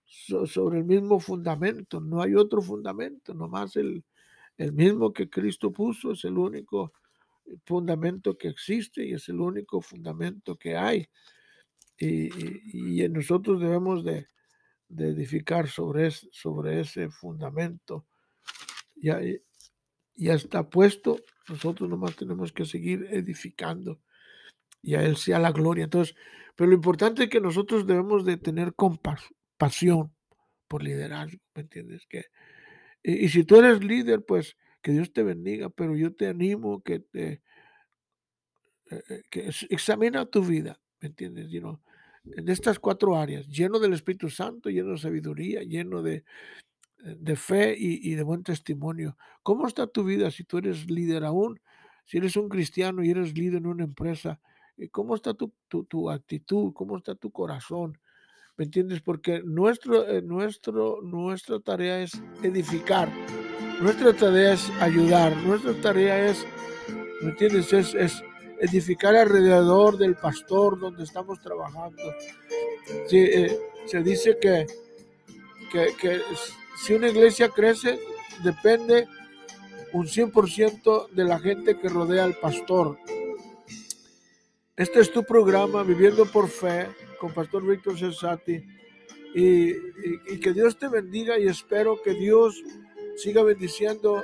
sobre 0.06 0.80
el 0.80 0.86
mismo 0.86 1.20
fundamento. 1.20 2.02
No 2.02 2.22
hay 2.22 2.36
otro 2.36 2.62
fundamento, 2.62 3.34
nomás 3.34 3.78
el, 3.78 4.04
el 4.58 4.74
mismo 4.74 5.14
que 5.14 5.30
Cristo 5.30 5.72
puso 5.72 6.12
es 6.12 6.26
el 6.26 6.38
único 6.38 6.94
fundamento 7.66 8.38
que 8.38 8.50
existe 8.50 9.06
y 9.06 9.14
es 9.14 9.30
el 9.30 9.40
único 9.40 9.82
fundamento 9.82 10.56
que 10.56 10.76
hay. 10.76 11.08
Y, 11.98 13.08
nosotros 13.10 13.62
debemos 13.62 14.04
de, 14.04 14.28
edificar 14.98 15.68
sobre, 15.68 16.10
sobre 16.12 16.82
ese 16.82 17.10
fundamento. 17.10 18.06
Ya, 18.96 19.20
ya 20.26 20.34
está 20.34 20.70
puesto, 20.70 21.20
nosotros 21.50 21.90
nomás 21.90 22.16
tenemos 22.16 22.52
que 22.52 22.66
seguir 22.66 23.08
edificando 23.12 24.00
y 24.82 24.96
a 24.96 25.04
Él 25.04 25.18
sea 25.18 25.40
la 25.40 25.52
gloria. 25.52 25.86
Entonces, 25.86 26.16
pero 26.56 26.70
lo 26.70 26.76
importante 26.76 27.24
es 27.24 27.30
que 27.30 27.42
nosotros 27.42 27.88
debemos 27.88 28.24
de 28.24 28.38
tener 28.38 28.76
compasión 28.76 30.14
por 30.68 30.84
liderazgo, 30.84 31.40
¿me 31.56 31.64
entiendes? 31.64 32.08
Y, 33.04 33.30
si 33.30 33.44
tú 33.44 33.58
eres 33.58 33.84
líder, 33.84 34.24
pues 34.24 34.58
que 34.82 34.92
Dios 34.92 35.12
te 35.12 35.24
bendiga, 35.24 35.70
pero 35.70 35.96
yo 35.96 36.14
te 36.14 36.28
animo 36.28 36.84
que 36.84 37.00
te 37.00 37.42
eh, 38.92 39.04
eh, 39.10 39.24
que 39.30 39.50
examina 39.70 40.26
tu 40.26 40.44
vida, 40.44 40.80
¿me 41.00 41.08
entiendes? 41.08 41.50
You 41.50 41.80
en 42.26 42.50
estas 42.50 42.78
cuatro 42.78 43.16
áreas, 43.16 43.48
lleno 43.48 43.80
del 43.80 43.94
Espíritu 43.94 44.30
Santo, 44.30 44.70
lleno 44.70 44.92
de 44.92 44.98
sabiduría, 45.00 45.64
lleno 45.64 46.04
de, 46.04 46.24
de 47.04 47.36
fe 47.36 47.76
y, 47.78 48.16
de 48.16 48.24
buen 48.24 48.44
testimonio. 48.44 49.18
¿Cómo 49.44 49.68
está 49.68 49.88
tu 49.88 50.04
vida 50.04 50.32
si 50.32 50.44
tú 50.44 50.58
eres 50.58 50.90
líder 50.90 51.24
aún? 51.24 51.60
Si 52.06 52.18
eres 52.18 52.36
un 52.36 52.50
cristiano 52.50 53.04
y 53.04 53.12
eres 53.12 53.38
líder 53.38 53.58
en 53.58 53.68
una 53.68 53.84
empresa, 53.84 54.40
¿cómo 54.92 55.16
está 55.16 55.34
tu, 55.34 55.54
tu, 55.68 56.10
actitud? 56.10 56.74
¿Cómo 56.74 56.98
está 56.98 57.16
tu 57.16 57.32
corazón? 57.32 57.98
¿Me 58.58 58.66
entiendes? 58.66 59.02
Porque 59.02 59.42
nuestro, 59.44 60.22
nuestro, 60.22 61.02
nuestra 61.02 61.60
tarea 61.60 62.02
es 62.02 62.22
edificar, 62.44 63.10
nuestra 63.82 64.14
tarea 64.14 64.54
es 64.54 64.70
ayudar, 64.82 65.36
nuestra 65.38 65.74
tarea 65.82 66.28
es, 66.28 66.46
¿me 67.22 67.32
entiendes? 67.32 67.72
Es, 67.74 67.96
es 67.96 68.24
edificar 68.62 69.16
alrededor 69.16 69.98
del 69.98 70.16
pastor 70.16 70.80
donde 70.80 71.04
estamos 71.04 71.40
trabajando. 71.40 72.02
Eh, 73.12 73.58
se 73.86 74.04
dice 74.04 74.38
que, 74.40 74.68
que, 75.72 76.22
si 76.84 76.94
una 76.94 77.10
iglesia 77.10 77.50
crece, 77.50 78.00
depende 78.44 79.08
un 79.94 80.08
100% 80.08 81.10
de 81.10 81.24
la 81.24 81.40
gente 81.40 81.78
que 81.78 81.90
rodea 81.90 82.24
al 82.24 82.36
pastor. 82.36 82.98
Este 84.76 85.00
es 85.00 85.12
tu 85.12 85.24
programa, 85.24 85.84
Viviendo 85.84 86.26
por 86.26 86.50
Fe, 86.50 86.88
con 87.20 87.34
Pastor 87.34 87.66
Víctor 87.68 88.00
Cesati. 88.00 88.64
Y, 89.36 90.40
que 90.40 90.54
Dios 90.54 90.78
te 90.78 90.88
bendiga 90.88 91.38
y 91.38 91.48
espero 91.48 92.02
que 92.02 92.16
Dios 92.16 92.62
siga 93.16 93.44
bendiciendo 93.44 94.24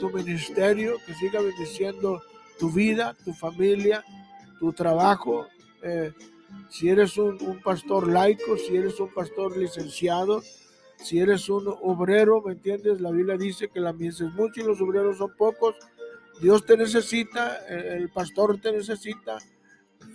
tu 0.00 0.08
ministerio, 0.10 0.96
que 1.06 1.14
siga 1.14 1.42
bendiciendo 1.42 2.22
tu 2.58 2.70
vida, 2.70 3.14
tu 3.22 3.34
familia, 3.34 4.02
tu 4.58 4.72
trabajo. 4.72 5.46
Eh, 5.82 6.12
si 6.70 6.88
eres 6.88 7.18
un, 7.18 7.60
pastor 7.62 8.08
laico, 8.08 8.56
si 8.56 8.76
eres 8.76 8.98
un 8.98 9.12
pastor 9.12 9.56
licenciado, 9.58 10.42
si 10.96 11.18
eres 11.18 11.48
un 11.48 11.66
obrero, 11.66 12.42
¿me 12.42 12.52
entiendes? 12.52 13.00
La 13.00 13.10
Biblia 13.10 13.36
dice 13.36 13.68
que 13.68 13.80
la 13.80 13.92
mies 13.92 14.20
es 14.20 14.32
mucha 14.32 14.60
y 14.60 14.64
los 14.64 14.80
obreros 14.80 15.18
son 15.18 15.34
pocos. 15.36 15.74
Dios 16.40 16.64
te 16.64 16.76
necesita, 16.76 17.66
el 17.66 18.08
pastor 18.10 18.60
te 18.60 18.72
necesita. 18.72 19.38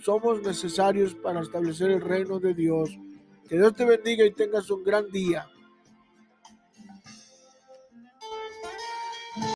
Somos 0.01 0.41
necesarios 0.41 1.15
para 1.15 1.41
establecer 1.41 1.91
el 1.91 2.01
reino 2.01 2.39
de 2.39 2.53
Dios. 2.53 2.89
Que 3.47 3.55
Dios 3.55 3.73
te 3.75 3.85
bendiga 3.85 4.25
y 4.25 4.33
tengas 4.33 4.69
un 4.69 4.83
gran 4.83 5.09
día. 5.09 5.47